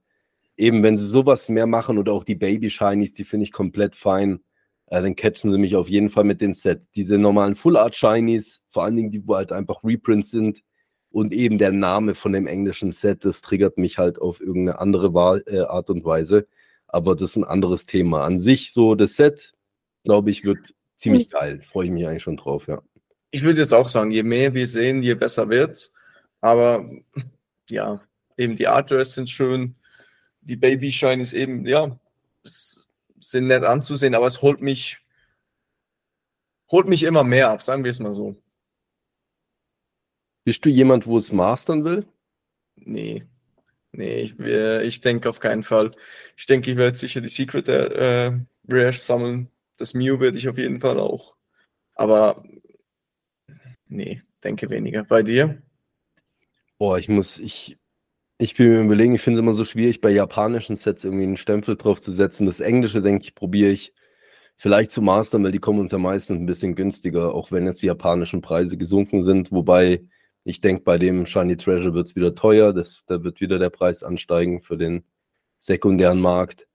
eben, 0.56 0.82
wenn 0.82 0.98
sie 0.98 1.06
sowas 1.06 1.48
mehr 1.48 1.66
machen 1.66 1.98
oder 1.98 2.12
auch 2.12 2.24
die 2.24 2.34
Baby 2.34 2.70
Shinies, 2.70 3.12
die 3.12 3.24
finde 3.24 3.44
ich 3.44 3.52
komplett 3.52 3.96
fein, 3.96 4.40
äh, 4.86 5.02
dann 5.02 5.16
catchen 5.16 5.50
sie 5.50 5.58
mich 5.58 5.76
auf 5.76 5.88
jeden 5.88 6.10
Fall 6.10 6.24
mit 6.24 6.40
den 6.40 6.54
Set. 6.54 6.84
Diese 6.94 7.18
normalen 7.18 7.54
Full 7.54 7.76
Art 7.76 7.94
Shinies, 7.94 8.62
vor 8.68 8.84
allen 8.84 8.96
Dingen 8.96 9.10
die, 9.10 9.26
wo 9.26 9.36
halt 9.36 9.52
einfach 9.52 9.82
Reprints 9.84 10.30
sind 10.30 10.62
und 11.10 11.32
eben 11.32 11.58
der 11.58 11.72
Name 11.72 12.14
von 12.14 12.32
dem 12.32 12.46
englischen 12.46 12.92
Set, 12.92 13.24
das 13.24 13.40
triggert 13.40 13.78
mich 13.78 13.98
halt 13.98 14.20
auf 14.20 14.40
irgendeine 14.40 14.78
andere 14.80 15.14
Wahl, 15.14 15.42
äh, 15.46 15.60
Art 15.60 15.90
und 15.90 16.04
Weise. 16.04 16.46
Aber 16.88 17.14
das 17.14 17.30
ist 17.30 17.36
ein 17.36 17.44
anderes 17.44 17.86
Thema. 17.86 18.24
An 18.24 18.38
sich 18.38 18.72
so 18.72 18.94
das 18.94 19.16
Set, 19.16 19.52
glaube 20.04 20.30
ich, 20.30 20.44
wird 20.44 20.74
ziemlich 20.96 21.30
geil. 21.30 21.60
Freue 21.62 21.86
ich 21.86 21.92
mich 21.92 22.06
eigentlich 22.06 22.22
schon 22.22 22.36
drauf, 22.36 22.66
ja. 22.68 22.82
Ich 23.34 23.42
würde 23.42 23.62
jetzt 23.62 23.74
auch 23.74 23.88
sagen, 23.88 24.12
je 24.12 24.22
mehr 24.22 24.54
wir 24.54 24.64
sehen, 24.68 25.02
je 25.02 25.14
besser 25.14 25.48
wird's. 25.48 25.92
Aber 26.40 26.88
ja, 27.68 28.00
eben 28.36 28.54
die 28.54 28.68
Artworks 28.68 29.14
sind 29.14 29.28
schön. 29.28 29.74
Die 30.40 30.54
Baby 30.54 30.92
Shinies 30.92 31.32
eben, 31.32 31.66
ja, 31.66 31.98
sind 33.18 33.48
nett 33.48 33.64
anzusehen, 33.64 34.14
aber 34.14 34.26
es 34.26 34.40
holt 34.40 34.60
mich, 34.60 34.98
holt 36.70 36.86
mich 36.86 37.02
immer 37.02 37.24
mehr 37.24 37.50
ab, 37.50 37.60
sagen 37.60 37.82
wir 37.82 37.90
es 37.90 37.98
mal 37.98 38.12
so. 38.12 38.36
Bist 40.44 40.64
du 40.64 40.68
jemand, 40.68 41.08
wo 41.08 41.18
es 41.18 41.32
mastern 41.32 41.84
will? 41.84 42.06
Nee. 42.76 43.24
Nee, 43.90 44.20
ich, 44.20 44.38
ich 44.38 45.00
denke 45.00 45.28
auf 45.28 45.40
keinen 45.40 45.64
Fall. 45.64 45.96
Ich 46.36 46.46
denke, 46.46 46.70
ich 46.70 46.76
werde 46.76 46.96
sicher 46.96 47.20
die 47.20 47.28
Secret 47.28 47.68
äh, 47.68 48.30
Rares 48.68 49.04
sammeln. 49.04 49.50
Das 49.76 49.92
Mew 49.92 50.20
werde 50.20 50.38
ich 50.38 50.48
auf 50.48 50.56
jeden 50.56 50.80
Fall 50.80 51.00
auch. 51.00 51.34
Aber 51.96 52.44
nee, 53.94 54.22
denke 54.42 54.70
weniger. 54.70 55.04
Bei 55.04 55.22
dir? 55.22 55.62
Boah, 56.78 56.98
ich 56.98 57.08
muss, 57.08 57.38
ich, 57.38 57.78
ich 58.38 58.54
bin 58.54 58.70
mir 58.70 58.82
überlegen, 58.82 59.14
ich 59.14 59.22
finde 59.22 59.38
es 59.38 59.42
immer 59.42 59.54
so 59.54 59.64
schwierig, 59.64 60.00
bei 60.00 60.10
japanischen 60.10 60.76
Sets 60.76 61.04
irgendwie 61.04 61.24
einen 61.24 61.36
Stempel 61.36 61.76
drauf 61.76 62.00
zu 62.00 62.12
setzen. 62.12 62.46
Das 62.46 62.60
Englische, 62.60 63.00
denke 63.00 63.24
ich, 63.24 63.34
probiere 63.34 63.70
ich 63.70 63.94
vielleicht 64.56 64.90
zu 64.90 65.02
mastern, 65.02 65.44
weil 65.44 65.52
die 65.52 65.60
kommen 65.60 65.80
uns 65.80 65.92
ja 65.92 65.98
meistens 65.98 66.38
ein 66.38 66.46
bisschen 66.46 66.74
günstiger, 66.74 67.34
auch 67.34 67.52
wenn 67.52 67.66
jetzt 67.66 67.82
die 67.82 67.86
japanischen 67.86 68.40
Preise 68.40 68.76
gesunken 68.76 69.22
sind. 69.22 69.52
Wobei 69.52 70.04
ich 70.44 70.60
denke, 70.60 70.82
bei 70.82 70.98
dem 70.98 71.26
Shiny 71.26 71.56
Treasure 71.56 71.94
wird 71.94 72.08
es 72.08 72.16
wieder 72.16 72.34
teuer. 72.34 72.72
Das, 72.72 73.04
da 73.06 73.22
wird 73.22 73.40
wieder 73.40 73.58
der 73.58 73.70
Preis 73.70 74.02
ansteigen 74.02 74.62
für 74.62 74.76
den 74.76 75.04
sekundären 75.58 76.20
Markt. 76.20 76.66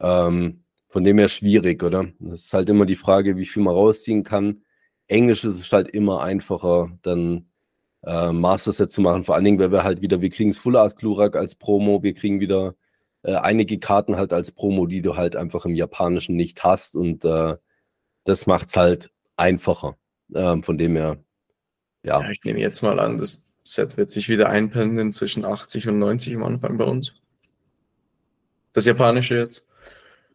Ähm, 0.00 0.64
von 0.88 1.02
dem 1.04 1.18
her 1.18 1.28
schwierig, 1.28 1.82
oder? 1.82 2.08
Das 2.20 2.44
ist 2.44 2.52
halt 2.52 2.68
immer 2.68 2.86
die 2.86 2.96
Frage, 2.96 3.36
wie 3.36 3.46
viel 3.46 3.62
man 3.62 3.74
rausziehen 3.74 4.22
kann. 4.22 4.62
Englisch 5.08 5.44
ist 5.44 5.60
es 5.60 5.72
halt 5.72 5.88
immer 5.88 6.22
einfacher, 6.22 6.90
dann 7.02 7.46
äh, 8.04 8.32
Master 8.32 8.72
Set 8.72 8.92
zu 8.92 9.00
machen. 9.00 9.24
Vor 9.24 9.34
allen 9.34 9.44
Dingen, 9.44 9.58
weil 9.58 9.72
wir 9.72 9.84
halt 9.84 10.02
wieder, 10.02 10.20
wir 10.20 10.30
kriegen 10.30 10.50
das 10.50 10.58
Full 10.58 10.76
Art 10.76 10.96
Glurak 10.96 11.36
als 11.36 11.54
Promo, 11.54 12.02
wir 12.02 12.14
kriegen 12.14 12.40
wieder 12.40 12.74
äh, 13.22 13.34
einige 13.34 13.78
Karten 13.78 14.16
halt 14.16 14.32
als 14.32 14.52
Promo, 14.52 14.86
die 14.86 15.02
du 15.02 15.16
halt 15.16 15.36
einfach 15.36 15.64
im 15.64 15.74
Japanischen 15.74 16.36
nicht 16.36 16.64
hast 16.64 16.96
und 16.96 17.24
äh, 17.24 17.56
das 18.24 18.46
macht 18.46 18.68
es 18.68 18.76
halt 18.76 19.10
einfacher. 19.36 19.96
Ähm, 20.34 20.62
von 20.62 20.78
dem 20.78 20.96
her, 20.96 21.18
ja. 22.02 22.22
Ja, 22.22 22.30
ich 22.30 22.42
nehme 22.44 22.60
jetzt 22.60 22.82
mal 22.82 22.98
an, 22.98 23.18
das 23.18 23.44
Set 23.64 23.96
wird 23.96 24.10
sich 24.10 24.28
wieder 24.28 24.48
einpendeln 24.48 25.12
zwischen 25.12 25.44
80 25.44 25.88
und 25.88 25.98
90 25.98 26.36
am 26.36 26.44
Anfang 26.44 26.78
bei 26.78 26.84
uns. 26.84 27.14
Das 28.72 28.86
japanische 28.86 29.36
jetzt. 29.36 29.66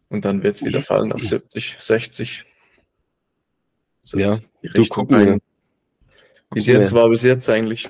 Und 0.09 0.25
dann 0.25 0.43
wird 0.43 0.55
es 0.55 0.65
wieder 0.65 0.81
fallen 0.81 1.13
auf 1.13 1.23
70, 1.23 1.77
60. 1.79 2.43
So 4.01 4.19
Ja, 4.19 4.37
du 4.61 4.85
gucken 4.85 5.17
wir. 5.17 5.33
ein. 5.33 5.41
Wie 6.53 6.59
es 6.59 6.65
Gucken 6.65 6.81
jetzt 6.81 6.93
war, 6.93 7.09
bis 7.09 7.23
jetzt 7.23 7.49
eigentlich. 7.49 7.87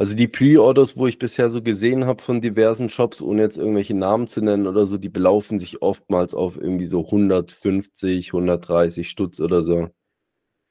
Also 0.00 0.14
die 0.14 0.28
Pre-Orders, 0.28 0.96
wo 0.96 1.06
ich 1.06 1.18
bisher 1.18 1.50
so 1.50 1.60
gesehen 1.60 2.06
habe 2.06 2.22
von 2.22 2.40
diversen 2.40 2.88
Shops, 2.88 3.20
ohne 3.20 3.42
jetzt 3.42 3.58
irgendwelche 3.58 3.94
Namen 3.94 4.26
zu 4.28 4.40
nennen 4.40 4.66
oder 4.66 4.86
so, 4.86 4.96
die 4.96 5.10
belaufen 5.10 5.58
sich 5.58 5.82
oftmals 5.82 6.32
auf 6.32 6.56
irgendwie 6.56 6.86
so 6.86 7.04
150, 7.04 8.28
130 8.28 9.10
Stutz 9.10 9.40
oder 9.40 9.62
so. 9.62 9.90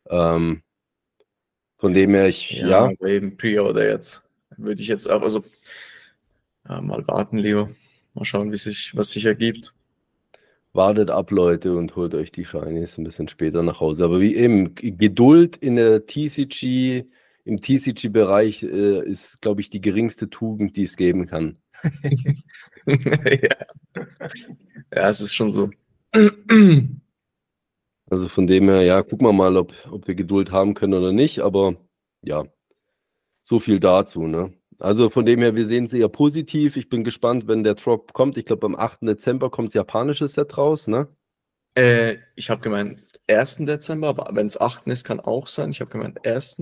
Ähm, 0.09 0.63
von 1.77 1.93
dem 1.93 2.15
her, 2.15 2.27
ich, 2.27 2.53
ja, 2.53 2.85
aber 2.85 3.07
eben 3.07 3.37
Pre-Order 3.37 3.87
jetzt. 3.87 4.23
Würde 4.57 4.81
ich 4.81 4.87
jetzt 4.87 5.07
auch, 5.07 5.21
also 5.21 5.43
ja, 6.67 6.81
mal 6.81 7.07
warten, 7.07 7.37
lieber. 7.37 7.69
Mal 8.15 8.25
schauen, 8.25 8.51
wie 8.51 8.57
sich, 8.57 8.95
was 8.95 9.11
sich 9.11 9.25
ergibt. 9.25 9.75
Wartet 10.73 11.09
ab, 11.09 11.31
Leute, 11.31 11.75
und 11.75 11.95
holt 11.95 12.13
euch 12.13 12.31
die 12.31 12.45
Shinies 12.45 12.97
ein 12.97 13.03
bisschen 13.03 13.27
später 13.27 13.63
nach 13.63 13.79
Hause. 13.79 14.05
Aber 14.05 14.19
wie 14.19 14.35
eben, 14.35 14.75
Geduld 14.75 15.57
in 15.57 15.75
der 15.75 16.05
TCG, 16.05 17.05
im 17.45 17.61
TCG-Bereich 17.61 18.63
äh, 18.63 19.03
ist, 19.07 19.41
glaube 19.41 19.61
ich, 19.61 19.69
die 19.69 19.81
geringste 19.81 20.29
Tugend, 20.29 20.75
die 20.75 20.83
es 20.83 20.95
geben 20.95 21.25
kann. 21.25 21.57
ja. 22.85 23.55
ja, 24.93 25.09
es 25.09 25.21
ist 25.21 25.33
schon 25.33 25.53
so. 25.53 25.69
Also 28.11 28.27
von 28.27 28.47
dem 28.47 28.67
her, 28.69 28.81
ja, 28.81 29.03
gucken 29.03 29.27
wir 29.27 29.33
mal, 29.33 29.55
ob, 29.55 29.71
ob 29.91 30.07
wir 30.07 30.15
Geduld 30.15 30.51
haben 30.51 30.73
können 30.73 30.95
oder 30.95 31.11
nicht. 31.11 31.41
Aber 31.41 31.75
ja, 32.23 32.45
so 33.43 33.59
viel 33.59 33.79
dazu. 33.79 34.25
Ne? 34.25 34.53
Also 34.79 35.09
von 35.09 35.25
dem 35.25 35.41
her, 35.41 35.55
wir 35.55 35.65
sehen 35.65 35.85
es 35.85 35.93
eher 35.93 36.07
positiv. 36.09 36.77
Ich 36.77 36.87
bin 36.89 37.03
gespannt, 37.03 37.47
wenn 37.47 37.63
der 37.63 37.75
Drop 37.75 38.13
kommt. 38.13 38.37
Ich 38.37 38.45
glaube, 38.45 38.65
am 38.65 38.75
8. 38.75 38.99
Dezember 39.01 39.49
kommt 39.49 39.69
das 39.69 39.73
japanische 39.73 40.27
Set 40.27 40.57
raus. 40.57 40.87
Ne? 40.87 41.07
Äh, 41.75 42.17
ich 42.35 42.49
habe 42.49 42.61
gemeint 42.61 43.03
1. 43.27 43.57
Dezember, 43.65 44.07
aber 44.07 44.29
wenn 44.33 44.47
es 44.47 44.59
8. 44.59 44.87
ist, 44.87 45.03
kann 45.03 45.19
auch 45.19 45.47
sein. 45.47 45.71
Ich 45.71 45.81
habe 45.81 45.91
gemeint 45.91 46.25
1. 46.25 46.61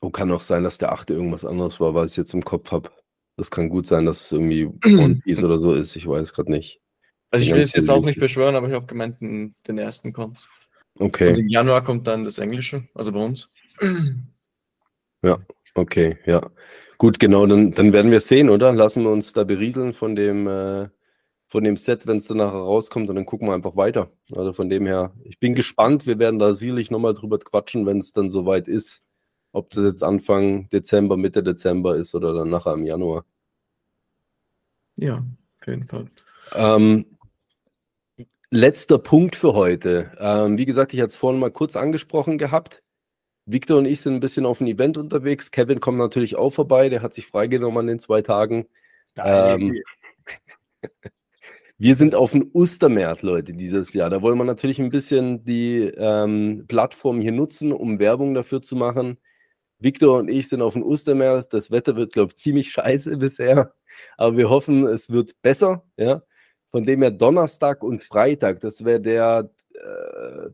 Und 0.00 0.12
kann 0.12 0.30
auch 0.30 0.40
sein, 0.40 0.62
dass 0.62 0.78
der 0.78 0.92
8. 0.92 1.10
irgendwas 1.10 1.44
anderes 1.44 1.80
war, 1.80 1.94
was 1.94 2.12
ich 2.12 2.16
jetzt 2.16 2.34
im 2.34 2.44
Kopf 2.44 2.70
habe. 2.70 2.90
Das 3.36 3.50
kann 3.50 3.68
gut 3.68 3.86
sein, 3.86 4.06
dass 4.06 4.26
es 4.26 4.32
irgendwie 4.32 4.66
One 4.84 5.16
Piece 5.16 5.42
oder 5.42 5.58
so 5.58 5.74
ist. 5.74 5.96
Ich 5.96 6.06
weiß 6.06 6.32
gerade 6.32 6.52
nicht. 6.52 6.80
Also 7.32 7.42
ich 7.42 7.48
Ja, 7.48 7.56
will 7.56 7.62
es 7.62 7.72
jetzt 7.72 7.90
auch 7.90 8.04
nicht 8.04 8.20
beschwören, 8.20 8.54
aber 8.54 8.68
ich 8.68 8.74
habe 8.74 8.86
gemeint, 8.86 9.20
den, 9.20 9.56
den 9.66 9.78
ersten 9.78 10.12
kommt. 10.12 10.48
Und 10.94 11.06
Okay, 11.06 11.36
im 11.36 11.48
Januar 11.48 11.82
kommt 11.82 12.06
dann 12.06 12.22
das 12.22 12.38
Englische, 12.38 12.86
also 12.94 13.10
bei 13.10 13.18
uns. 13.18 13.48
okay, 15.74 16.16
ja. 16.26 16.48
Gut, 16.98 17.18
genau, 17.18 17.46
dann, 17.46 17.72
dann 17.72 17.92
werden 17.92 18.10
wir 18.10 18.18
es 18.18 18.28
sehen, 18.28 18.50
oder? 18.50 18.72
Lassen 18.72 19.02
wir 19.02 19.10
uns 19.10 19.32
da 19.32 19.44
berieseln 19.44 19.92
von 19.92 20.14
dem, 20.14 20.46
äh, 20.46 20.88
von 21.48 21.64
dem 21.64 21.76
Set, 21.76 22.06
wenn 22.06 22.18
es 22.18 22.26
dann 22.26 22.38
nachher 22.38 22.58
rauskommt 22.58 23.08
und 23.10 23.16
dann 23.16 23.26
gucken 23.26 23.48
wir 23.48 23.54
einfach 23.54 23.76
weiter. 23.76 24.10
Also 24.34 24.52
von 24.52 24.68
dem 24.68 24.86
her, 24.86 25.12
ich 25.24 25.38
bin 25.38 25.54
gespannt. 25.54 26.06
Wir 26.06 26.18
werden 26.18 26.38
da 26.38 26.54
sicherlich 26.54 26.90
nochmal 26.90 27.14
drüber 27.14 27.38
quatschen, 27.38 27.86
wenn 27.86 27.98
es 27.98 28.12
dann 28.12 28.30
soweit 28.30 28.68
ist. 28.68 29.02
Ob 29.52 29.70
das 29.70 29.84
jetzt 29.84 30.02
Anfang 30.02 30.68
Dezember, 30.70 31.16
Mitte 31.16 31.42
Dezember 31.42 31.96
ist 31.96 32.14
oder 32.14 32.34
dann 32.34 32.50
nachher 32.50 32.74
im 32.74 32.84
Januar. 32.84 33.24
Ja. 34.96 35.24
Auf 35.64 35.66
jeden 35.66 35.86
Fall. 35.86 36.10
Ähm, 36.54 37.06
letzter 38.50 38.98
Punkt 38.98 39.34
für 39.34 39.54
heute. 39.54 40.12
Ähm, 40.18 40.58
wie 40.58 40.66
gesagt, 40.66 40.92
ich 40.92 41.00
hatte 41.00 41.08
es 41.08 41.16
vorhin 41.16 41.40
mal 41.40 41.50
kurz 41.50 41.74
angesprochen 41.74 42.36
gehabt. 42.36 42.82
Victor 43.46 43.78
und 43.78 43.86
ich 43.86 44.00
sind 44.00 44.14
ein 44.14 44.20
bisschen 44.20 44.46
auf 44.46 44.60
ein 44.60 44.66
Event 44.66 44.96
unterwegs. 44.96 45.50
Kevin 45.50 45.80
kommt 45.80 45.98
natürlich 45.98 46.36
auch 46.36 46.50
vorbei. 46.50 46.88
Der 46.88 47.02
hat 47.02 47.12
sich 47.12 47.26
freigenommen 47.26 47.78
an 47.78 47.86
den 47.86 47.98
zwei 47.98 48.22
Tagen. 48.22 48.66
Ähm, 49.16 49.78
wir 51.78 51.94
sind 51.94 52.14
auf 52.14 52.32
dem 52.32 52.50
Ostermärt, 52.52 53.22
Leute, 53.22 53.52
dieses 53.52 53.92
Jahr. 53.92 54.08
Da 54.08 54.22
wollen 54.22 54.38
wir 54.38 54.44
natürlich 54.44 54.78
ein 54.78 54.88
bisschen 54.88 55.44
die 55.44 55.82
ähm, 55.96 56.64
Plattform 56.68 57.20
hier 57.20 57.32
nutzen, 57.32 57.72
um 57.72 57.98
Werbung 57.98 58.34
dafür 58.34 58.62
zu 58.62 58.76
machen. 58.76 59.18
Victor 59.78 60.18
und 60.18 60.28
ich 60.28 60.48
sind 60.48 60.62
auf 60.62 60.72
dem 60.72 60.82
Ostermärt. 60.82 61.52
Das 61.52 61.70
Wetter 61.70 61.96
wird, 61.96 62.14
glaube 62.14 62.32
ich, 62.32 62.36
ziemlich 62.36 62.72
scheiße 62.72 63.16
bisher. 63.18 63.74
Aber 64.16 64.36
wir 64.36 64.48
hoffen, 64.48 64.86
es 64.86 65.10
wird 65.10 65.40
besser. 65.42 65.84
Ja? 65.98 66.22
Von 66.70 66.84
dem 66.84 67.02
her 67.02 67.10
Donnerstag 67.10 67.84
und 67.84 68.02
Freitag, 68.02 68.60
das 68.60 68.84
wäre 68.84 69.00
der 69.00 69.50
äh, 69.74 70.48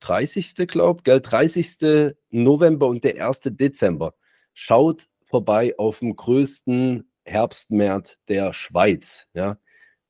30. 0.00 0.54
glaube 0.68 1.02
ich, 1.06 1.22
30. 1.22 2.14
November 2.30 2.88
und 2.88 3.04
der 3.04 3.26
1. 3.26 3.40
Dezember. 3.44 4.14
Schaut 4.52 5.06
vorbei 5.24 5.74
auf 5.78 6.00
dem 6.00 6.16
größten 6.16 7.10
Herbstmärt 7.24 8.16
der 8.28 8.52
Schweiz. 8.52 9.26
Ja. 9.34 9.58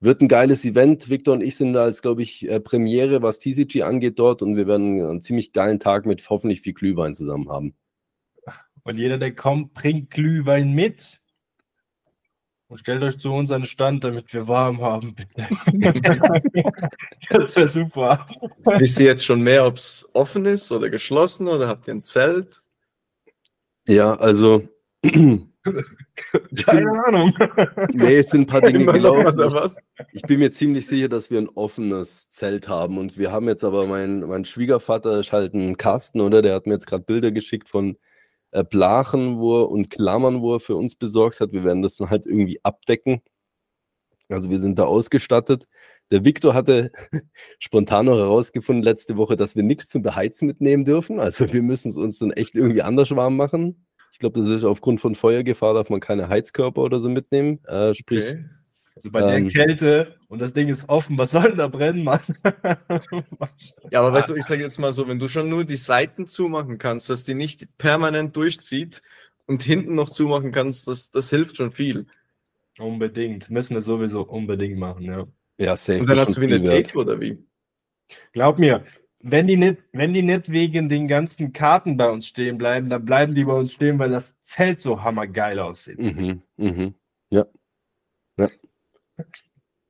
Wird 0.00 0.22
ein 0.22 0.28
geiles 0.28 0.64
Event. 0.64 1.10
Victor 1.10 1.34
und 1.34 1.42
ich 1.42 1.56
sind 1.56 1.74
da 1.74 1.82
als, 1.82 2.00
glaube 2.00 2.22
ich, 2.22 2.48
äh, 2.48 2.58
Premiere, 2.58 3.20
was 3.20 3.38
TCG 3.38 3.82
angeht 3.82 4.18
dort 4.18 4.40
und 4.40 4.56
wir 4.56 4.66
werden 4.66 5.04
einen 5.04 5.20
ziemlich 5.20 5.52
geilen 5.52 5.78
Tag 5.78 6.06
mit 6.06 6.28
hoffentlich 6.30 6.62
viel 6.62 6.72
Glühwein 6.72 7.14
zusammen 7.14 7.50
haben. 7.50 7.74
Und 8.82 8.96
jeder, 8.96 9.18
der 9.18 9.34
kommt, 9.34 9.74
bringt 9.74 10.10
Glühwein 10.10 10.72
mit. 10.72 11.19
Und 12.70 12.78
stellt 12.78 13.02
euch 13.02 13.18
zu 13.18 13.32
uns 13.32 13.50
an 13.50 13.62
den 13.62 13.66
Stand, 13.66 14.04
damit 14.04 14.32
wir 14.32 14.46
warm 14.46 14.80
haben, 14.80 15.12
bitte. 15.12 15.48
das 17.30 17.56
wäre 17.56 17.66
super. 17.66 18.24
Wisst 18.78 19.00
ihr 19.00 19.06
jetzt 19.06 19.24
schon 19.24 19.42
mehr, 19.42 19.66
ob 19.66 19.74
es 19.74 20.08
offen 20.14 20.46
ist 20.46 20.70
oder 20.70 20.88
geschlossen 20.88 21.48
oder 21.48 21.66
habt 21.66 21.88
ihr 21.88 21.94
ein 21.94 22.04
Zelt? 22.04 22.62
Ja, 23.88 24.14
also. 24.14 24.62
Keine 25.02 25.48
Ahnung. 27.06 27.36
Nee, 27.92 28.18
es 28.18 28.30
sind 28.30 28.42
ein 28.42 28.46
paar 28.46 28.60
Dinge 28.60 28.86
gelaufen. 28.86 29.74
Ich 30.12 30.22
bin 30.22 30.38
mir 30.38 30.52
ziemlich 30.52 30.86
sicher, 30.86 31.08
dass 31.08 31.28
wir 31.28 31.38
ein 31.38 31.48
offenes 31.48 32.30
Zelt 32.30 32.68
haben. 32.68 32.98
Und 32.98 33.18
wir 33.18 33.32
haben 33.32 33.48
jetzt 33.48 33.64
aber, 33.64 33.88
mein, 33.88 34.20
mein 34.20 34.44
Schwiegervater 34.44 35.18
ist 35.18 35.32
halt 35.32 35.54
ein 35.54 35.76
Carsten, 35.76 36.20
oder? 36.20 36.40
Der 36.40 36.54
hat 36.54 36.66
mir 36.66 36.74
jetzt 36.74 36.86
gerade 36.86 37.02
Bilder 37.02 37.32
geschickt 37.32 37.68
von 37.68 37.96
äh, 38.52 38.64
Blachen 38.64 39.38
wo 39.38 39.62
er, 39.62 39.70
und 39.70 39.90
Klammern, 39.90 40.42
wo 40.42 40.54
er 40.54 40.60
für 40.60 40.76
uns 40.76 40.94
besorgt 40.94 41.40
hat. 41.40 41.52
Wir 41.52 41.64
werden 41.64 41.82
das 41.82 41.96
dann 41.96 42.10
halt 42.10 42.26
irgendwie 42.26 42.60
abdecken. 42.62 43.22
Also 44.28 44.50
wir 44.50 44.60
sind 44.60 44.78
da 44.78 44.84
ausgestattet. 44.84 45.66
Der 46.10 46.24
Victor 46.24 46.54
hatte 46.54 46.90
spontan 47.58 48.06
noch 48.06 48.18
herausgefunden 48.18 48.82
letzte 48.82 49.16
Woche, 49.16 49.36
dass 49.36 49.56
wir 49.56 49.62
nichts 49.62 49.88
zum 49.88 50.02
Beheizen 50.02 50.46
mitnehmen 50.46 50.84
dürfen. 50.84 51.20
Also 51.20 51.52
wir 51.52 51.62
müssen 51.62 51.90
es 51.90 51.96
uns 51.96 52.18
dann 52.18 52.32
echt 52.32 52.54
irgendwie 52.54 52.82
anders 52.82 53.14
warm 53.14 53.36
machen. 53.36 53.86
Ich 54.12 54.18
glaube, 54.18 54.40
das 54.40 54.48
ist 54.48 54.64
aufgrund 54.64 55.00
von 55.00 55.14
Feuergefahr, 55.14 55.74
darf 55.74 55.88
man 55.88 56.00
keine 56.00 56.28
Heizkörper 56.28 56.82
oder 56.82 56.98
so 56.98 57.08
mitnehmen. 57.08 57.64
Äh, 57.64 57.94
sprich, 57.94 58.28
okay. 58.28 58.44
Also 59.00 59.10
bei 59.12 59.20
ähm, 59.20 59.44
der 59.44 59.52
Kälte 59.52 60.16
und 60.28 60.40
das 60.40 60.52
Ding 60.52 60.68
ist 60.68 60.90
offen, 60.90 61.16
was 61.16 61.30
soll 61.30 61.44
denn 61.44 61.56
da 61.56 61.68
brennen, 61.68 62.04
Mann? 62.04 62.20
ja, 63.90 64.00
aber 64.00 64.12
weißt 64.12 64.28
du, 64.28 64.34
ich 64.34 64.44
sage 64.44 64.60
jetzt 64.60 64.78
mal 64.78 64.92
so, 64.92 65.08
wenn 65.08 65.18
du 65.18 65.26
schon 65.26 65.48
nur 65.48 65.64
die 65.64 65.76
Seiten 65.76 66.26
zumachen 66.26 66.76
kannst, 66.76 67.08
dass 67.08 67.24
die 67.24 67.32
nicht 67.32 67.78
permanent 67.78 68.36
durchzieht 68.36 69.00
und 69.46 69.62
hinten 69.62 69.94
noch 69.94 70.10
zumachen 70.10 70.52
kannst, 70.52 70.86
das, 70.86 71.10
das 71.10 71.30
hilft 71.30 71.56
schon 71.56 71.70
viel. 71.70 72.08
Unbedingt. 72.78 73.48
Müssen 73.48 73.72
wir 73.72 73.80
sowieso 73.80 74.20
unbedingt 74.20 74.78
machen, 74.78 75.06
ja. 75.06 75.26
Ja, 75.56 75.78
safe. 75.78 76.00
Und 76.00 76.10
dann 76.10 76.18
hast 76.18 76.36
du 76.36 76.42
wie 76.42 76.46
eine 76.46 76.62
Theke 76.62 76.98
oder 76.98 77.18
wie? 77.22 77.38
Glaub 78.32 78.58
mir, 78.58 78.84
wenn 79.20 79.46
die, 79.46 79.56
nicht, 79.56 79.78
wenn 79.92 80.12
die 80.12 80.22
nicht 80.22 80.52
wegen 80.52 80.90
den 80.90 81.08
ganzen 81.08 81.54
Karten 81.54 81.96
bei 81.96 82.10
uns 82.10 82.26
stehen 82.26 82.58
bleiben, 82.58 82.90
dann 82.90 83.06
bleiben 83.06 83.34
die 83.34 83.44
bei 83.44 83.54
uns 83.54 83.72
stehen, 83.72 83.98
weil 83.98 84.10
das 84.10 84.42
Zelt 84.42 84.82
so 84.82 85.02
hammergeil 85.02 85.58
aussieht. 85.58 85.98
Mhm, 85.98 86.42
mhm. 86.58 86.94
Ja. 87.30 87.46
Ja. 88.38 88.50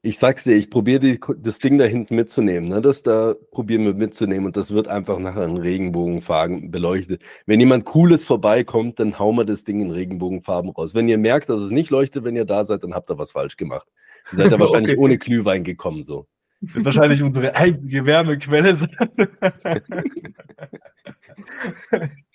Ich 0.03 0.19
sag's 0.19 0.45
dir, 0.45 0.57
ich 0.57 0.71
probiere 0.71 1.19
das 1.37 1.59
Ding 1.59 1.77
da 1.77 1.85
hinten 1.85 2.17
mitzunehmen. 2.17 2.71
Ne? 2.71 2.81
Das 2.81 3.03
da 3.03 3.35
probieren 3.51 3.85
wir 3.85 3.93
mitzunehmen 3.93 4.47
und 4.47 4.57
das 4.57 4.73
wird 4.73 4.89
einfach 4.89 5.19
nachher 5.19 5.45
in 5.45 5.59
Regenbogenfarben 5.59 6.71
beleuchtet. 6.71 7.23
Wenn 7.45 7.61
jemand 7.61 7.85
Cooles 7.85 8.25
vorbeikommt, 8.25 8.99
dann 8.99 9.19
hauen 9.19 9.37
wir 9.37 9.45
das 9.45 9.65
Ding 9.65 9.83
in 9.83 9.91
Regenbogenfarben 9.91 10.71
raus. 10.71 10.95
Wenn 10.95 11.07
ihr 11.09 11.19
merkt, 11.19 11.51
dass 11.51 11.61
es 11.61 11.71
nicht 11.71 11.91
leuchtet, 11.91 12.25
wenn 12.25 12.35
ihr 12.35 12.47
da 12.47 12.65
seid, 12.65 12.83
dann 12.83 12.95
habt 12.95 13.11
ihr 13.11 13.19
was 13.19 13.33
falsch 13.33 13.59
gemacht. 13.59 13.93
Dann 14.31 14.37
seid 14.39 14.53
ihr 14.53 14.61
wahrscheinlich 14.61 14.93
okay. 14.93 15.01
ohne 15.01 15.19
Glühwein 15.19 15.65
gekommen 15.65 16.03
so. 16.03 16.27
Wahrscheinlich 16.63 17.23
unsere 17.23 17.55
einzige 17.55 18.05
Wärmequelle 18.07 18.79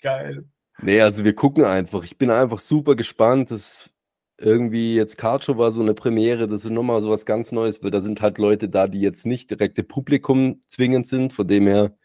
Geil. 0.02 0.46
Nee, 0.82 1.02
also 1.02 1.24
wir 1.24 1.34
gucken 1.34 1.64
einfach. 1.64 2.04
Ich 2.04 2.18
bin 2.18 2.30
einfach 2.30 2.60
super 2.60 2.96
gespannt. 2.96 3.52
Das 3.52 3.92
irgendwie 4.38 4.96
jetzt 4.96 5.18
Carcho 5.18 5.58
war 5.58 5.72
so 5.72 5.82
eine 5.82 5.94
Premiere, 5.94 6.48
das 6.48 6.66
ist 6.66 6.72
nochmal 6.72 7.02
so 7.02 7.10
was 7.10 7.26
ganz 7.26 7.52
Neues, 7.52 7.82
weil 7.84 7.92
da 7.92 8.02
sind 8.02 8.22
halt 8.22 8.38
Leute 8.38 8.70
da, 8.70 8.88
die 8.88 9.00
jetzt 9.00 9.26
nicht 9.26 9.50
direkte 9.50 9.84
Publikum 9.84 10.62
zwingend 10.68 11.08
sind, 11.08 11.34
von 11.34 11.48
dem 11.48 11.68
her, 11.68 11.98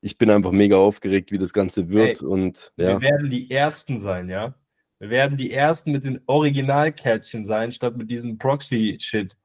ich 0.00 0.18
bin 0.18 0.30
einfach 0.30 0.52
mega 0.52 0.76
aufgeregt, 0.76 1.32
wie 1.32 1.38
das 1.38 1.52
Ganze 1.52 1.88
wird 1.88 2.20
hey, 2.20 2.26
und 2.26 2.72
ja. 2.76 3.00
Wir 3.00 3.00
werden 3.00 3.30
die 3.30 3.50
Ersten 3.50 4.00
sein, 4.00 4.28
ja? 4.28 4.54
Wir 4.98 5.10
werden 5.10 5.36
die 5.36 5.52
Ersten 5.52 5.92
mit 5.92 6.04
den 6.04 6.20
Originalkärtchen 6.26 7.44
sein, 7.44 7.70
statt 7.70 7.96
mit 7.96 8.10
diesem 8.10 8.38
Proxy-Shit, 8.38 9.36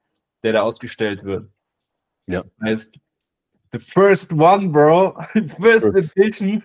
der 0.44 0.54
da 0.54 0.62
ausgestellt 0.62 1.24
wird. 1.24 1.52
Ja. 2.28 2.42
Das 2.42 2.56
heißt, 2.62 2.96
The 3.74 3.80
first 3.80 4.34
one, 4.34 4.70
bro. 4.70 5.16
First, 5.60 5.86
first. 5.86 6.18
edition. 6.18 6.64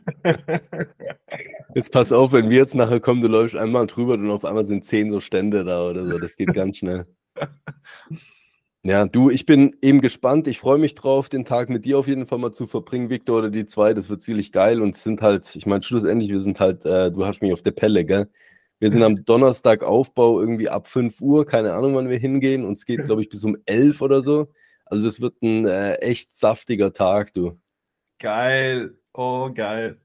Jetzt 1.74 1.92
pass 1.92 2.10
auf, 2.10 2.32
wenn 2.32 2.50
wir 2.50 2.58
jetzt 2.58 2.74
nachher 2.74 3.00
kommen, 3.00 3.22
du 3.22 3.28
läufst 3.28 3.54
einmal 3.54 3.86
drüber 3.86 4.14
und 4.14 4.30
auf 4.30 4.44
einmal 4.44 4.66
sind 4.66 4.84
zehn 4.84 5.12
so 5.12 5.20
Stände 5.20 5.64
da 5.64 5.88
oder 5.88 6.04
so. 6.06 6.18
Das 6.18 6.36
geht 6.36 6.52
ganz 6.52 6.78
schnell. 6.78 7.06
Ja, 8.86 9.04
du, 9.04 9.30
ich 9.30 9.46
bin 9.46 9.74
eben 9.82 10.00
gespannt. 10.00 10.46
Ich 10.46 10.60
freue 10.60 10.78
mich 10.78 10.94
drauf, 10.94 11.28
den 11.28 11.44
Tag 11.44 11.70
mit 11.70 11.84
dir 11.84 11.98
auf 11.98 12.06
jeden 12.06 12.24
Fall 12.24 12.38
mal 12.38 12.52
zu 12.52 12.68
verbringen, 12.68 13.10
Victor, 13.10 13.38
oder 13.38 13.50
die 13.50 13.66
zwei. 13.66 13.94
Das 13.94 14.08
wird 14.08 14.22
ziemlich 14.22 14.52
geil 14.52 14.80
und 14.80 14.96
sind 14.96 15.22
halt, 15.22 15.56
ich 15.56 15.66
meine, 15.66 15.82
schlussendlich, 15.82 16.30
wir 16.30 16.40
sind 16.40 16.60
halt, 16.60 16.86
äh, 16.86 17.10
du 17.10 17.26
hast 17.26 17.42
mich 17.42 17.52
auf 17.52 17.62
der 17.62 17.72
Pelle, 17.72 18.04
gell? 18.04 18.30
Wir 18.78 18.92
sind 18.92 19.02
am 19.02 19.16
Donnerstag 19.24 19.82
Aufbau 19.82 20.38
irgendwie 20.38 20.68
ab 20.68 20.86
5 20.86 21.20
Uhr, 21.20 21.44
keine 21.46 21.74
Ahnung, 21.74 21.96
wann 21.96 22.08
wir 22.08 22.18
hingehen. 22.18 22.64
Und 22.64 22.74
es 22.74 22.84
geht, 22.84 23.04
glaube 23.04 23.22
ich, 23.22 23.28
bis 23.28 23.42
um 23.42 23.56
11 23.66 24.02
oder 24.02 24.22
so. 24.22 24.52
Also 24.86 25.04
das 25.04 25.20
wird 25.20 25.42
ein 25.42 25.66
äh, 25.66 25.94
echt 25.94 26.32
saftiger 26.32 26.92
Tag, 26.92 27.32
du. 27.32 27.60
Geil. 28.18 28.94
Oh, 29.12 29.50
geil. 29.52 30.00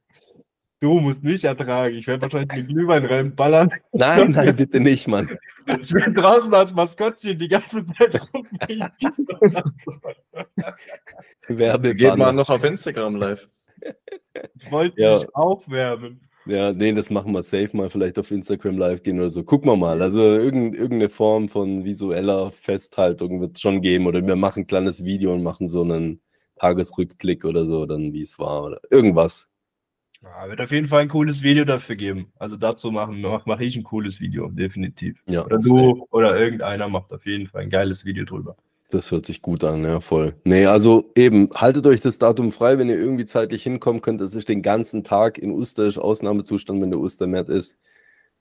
Du 0.79 0.99
musst 0.99 1.23
mich 1.23 1.43
ertragen. 1.43 1.95
Ich 1.95 2.07
werde 2.07 2.23
wahrscheinlich 2.23 2.49
den 2.49 2.67
Glühwein 2.67 3.05
reinballern. 3.05 3.69
Nein, 3.91 4.31
nein, 4.31 4.55
bitte 4.55 4.79
nicht, 4.79 5.07
Mann. 5.07 5.37
Ich 5.79 5.93
bin 5.93 6.15
draußen 6.15 6.51
als 6.55 6.73
Maskottchen 6.73 7.37
die 7.37 7.47
ganze 7.47 7.85
Zeit 7.85 8.19
rum. 8.33 8.47
Werbe 11.47 11.93
Geht 11.93 12.17
mal 12.17 12.33
noch 12.33 12.49
auf 12.49 12.63
Instagram 12.63 13.15
live. 13.15 13.47
Ich 14.55 14.71
wollte 14.71 14.99
ja. 14.99 15.13
mich 15.13 15.35
aufwärmen. 15.35 16.27
Ja, 16.45 16.73
nee, 16.73 16.91
das 16.93 17.09
machen 17.09 17.33
wir 17.33 17.43
safe 17.43 17.75
mal 17.77 17.89
vielleicht 17.89 18.17
auf 18.17 18.31
Instagram 18.31 18.77
live 18.77 19.03
gehen 19.03 19.19
oder 19.19 19.29
so. 19.29 19.43
Gucken 19.43 19.69
wir 19.69 19.77
mal. 19.77 20.01
Also 20.01 20.19
irgendeine 20.21 21.09
Form 21.09 21.49
von 21.49 21.85
visueller 21.85 22.49
Festhaltung 22.49 23.39
wird 23.41 23.55
es 23.55 23.61
schon 23.61 23.81
geben. 23.81 24.07
Oder 24.07 24.25
wir 24.25 24.35
machen 24.35 24.63
ein 24.63 24.67
kleines 24.67 25.03
Video 25.03 25.33
und 25.33 25.43
machen 25.43 25.69
so 25.69 25.83
einen 25.83 26.21
Tagesrückblick 26.55 27.45
oder 27.45 27.65
so, 27.65 27.85
dann 27.85 28.13
wie 28.13 28.21
es 28.21 28.39
war 28.39 28.63
oder 28.63 28.79
irgendwas. 28.89 29.49
Ja, 30.23 30.47
wird 30.47 30.61
auf 30.61 30.71
jeden 30.71 30.87
Fall 30.87 31.01
ein 31.01 31.09
cooles 31.09 31.41
Video 31.41 31.65
dafür 31.65 31.95
geben. 31.95 32.31
Also 32.37 32.55
dazu 32.55 32.91
machen 32.91 33.21
mache 33.21 33.43
mach 33.47 33.59
ich 33.59 33.75
ein 33.75 33.83
cooles 33.83 34.19
Video, 34.19 34.47
definitiv. 34.49 35.19
Ja, 35.25 35.43
oder 35.43 35.57
du 35.57 36.05
oder 36.11 36.39
irgendeiner 36.39 36.87
macht 36.89 37.11
auf 37.11 37.25
jeden 37.25 37.47
Fall 37.47 37.63
ein 37.63 37.69
geiles 37.71 38.05
Video 38.05 38.25
drüber. 38.25 38.55
Das 38.91 39.09
hört 39.09 39.25
sich 39.25 39.41
gut 39.41 39.63
an, 39.63 39.83
ja, 39.83 40.01
voll. 40.01 40.35
Nee, 40.43 40.65
also 40.65 41.11
eben, 41.15 41.49
haltet 41.55 41.87
euch 41.87 42.01
das 42.01 42.17
Datum 42.17 42.51
frei, 42.51 42.77
wenn 42.77 42.89
ihr 42.89 42.99
irgendwie 42.99 43.25
zeitlich 43.25 43.63
hinkommen 43.63 44.01
könnt. 44.01 44.19
Das 44.19 44.35
ist 44.35 44.49
den 44.49 44.61
ganzen 44.61 45.03
Tag 45.03 45.37
in 45.37 45.51
Usterisch 45.51 45.97
Ausnahmezustand, 45.97 46.81
wenn 46.81 46.91
der 46.91 46.99
Ostermärt 46.99 47.47
ist. 47.47 47.77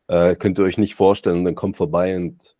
Äh, 0.09 0.35
könnt 0.35 0.59
ihr 0.59 0.65
euch 0.65 0.77
nicht 0.77 0.97
vorstellen, 0.97 1.45
dann 1.45 1.55
kommt 1.55 1.77
vorbei 1.77 2.17
und 2.17 2.57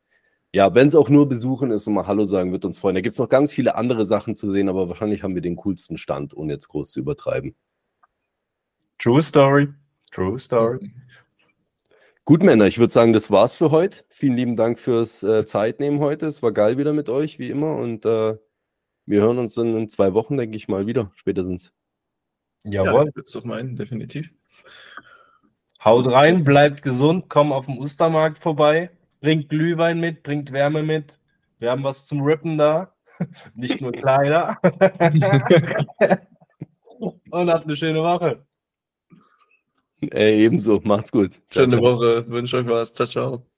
ja, 0.53 0.75
wenn 0.75 0.89
es 0.89 0.97
auch 0.97 1.09
nur 1.09 1.29
besuchen 1.29 1.71
ist 1.71 1.87
und 1.87 1.95
mal 1.95 2.07
Hallo 2.07 2.25
sagen, 2.25 2.53
wird 2.53 2.65
uns 2.65 2.79
freuen. 2.79 2.95
Da 2.95 3.01
gibt 3.01 3.15
es 3.15 3.19
noch 3.19 3.29
ganz 3.29 3.53
viele 3.53 3.77
andere 3.77 4.05
Sachen 4.05 4.35
zu 4.37 4.51
sehen, 4.51 4.69
aber 4.69 4.89
wahrscheinlich 4.89 5.23
haben 5.23 5.35
wir 5.35 5.43
den 5.43 5.57
coolsten 5.57 5.97
Stand, 5.97 6.37
ohne 6.37 6.53
jetzt 6.53 6.69
groß 6.69 6.91
zu 6.91 7.01
übertreiben. 7.01 7.55
True 8.99 9.23
Story. 9.23 9.69
True 10.11 10.39
Story. 10.39 10.79
Gut, 12.25 12.43
Männer, 12.43 12.67
ich 12.67 12.79
würde 12.79 12.93
sagen, 12.93 13.13
das 13.13 13.31
war's 13.31 13.57
für 13.57 13.71
heute. 13.71 14.05
Vielen 14.09 14.37
lieben 14.37 14.57
Dank 14.57 14.79
fürs 14.79 15.23
äh, 15.23 15.45
Zeitnehmen 15.47 16.01
heute. 16.01 16.27
Es 16.27 16.43
war 16.43 16.53
geil 16.53 16.79
wieder 16.79 16.93
mit 16.93 17.09
euch, 17.09 17.39
wie 17.39 17.51
immer. 17.51 17.77
Und 17.77 18.05
äh, 18.05 18.37
wir 19.07 19.23
hören 19.23 19.39
uns 19.39 19.55
dann 19.55 19.77
in 19.77 19.89
zwei 19.89 20.15
Wochen, 20.15 20.37
denke 20.37 20.57
ich 20.57 20.69
mal, 20.69 20.87
wieder, 20.87 21.11
spätestens. 21.17 21.73
Jawohl. 22.65 23.07
Ja, 23.07 23.23
ich 23.25 23.33
doch 23.33 23.45
meinen, 23.45 23.75
definitiv. 23.75 24.33
Haut 25.83 26.07
rein, 26.13 26.45
bleibt 26.45 26.83
gesund, 26.83 27.25
komm 27.31 27.53
auf 27.53 27.65
dem 27.65 27.79
Ostermarkt 27.79 28.39
vorbei, 28.39 28.91
bringt 29.21 29.49
Glühwein 29.49 29.99
mit, 29.99 30.23
bringt 30.23 30.53
Wärme 30.53 30.83
mit 30.83 31.19
Wir 31.59 31.71
haben 31.71 31.83
was 31.83 32.05
zum 32.05 32.21
Rippen 32.21 32.59
da. 32.59 32.95
Nicht 33.55 33.81
nur 33.81 33.93
Kleider. 33.93 34.59
Und 37.31 37.51
habt 37.51 37.65
eine 37.65 37.77
schöne 37.77 38.03
Woche. 38.03 38.45
Ey, 40.03 40.45
ebenso. 40.45 40.81
Macht's 40.85 41.13
gut. 41.13 41.41
Schöne 41.53 41.79
Woche. 41.79 42.25
Wünsche 42.29 42.57
euch 42.59 42.67
was. 42.67 42.93
Ciao, 42.93 43.07
ciao. 43.07 43.50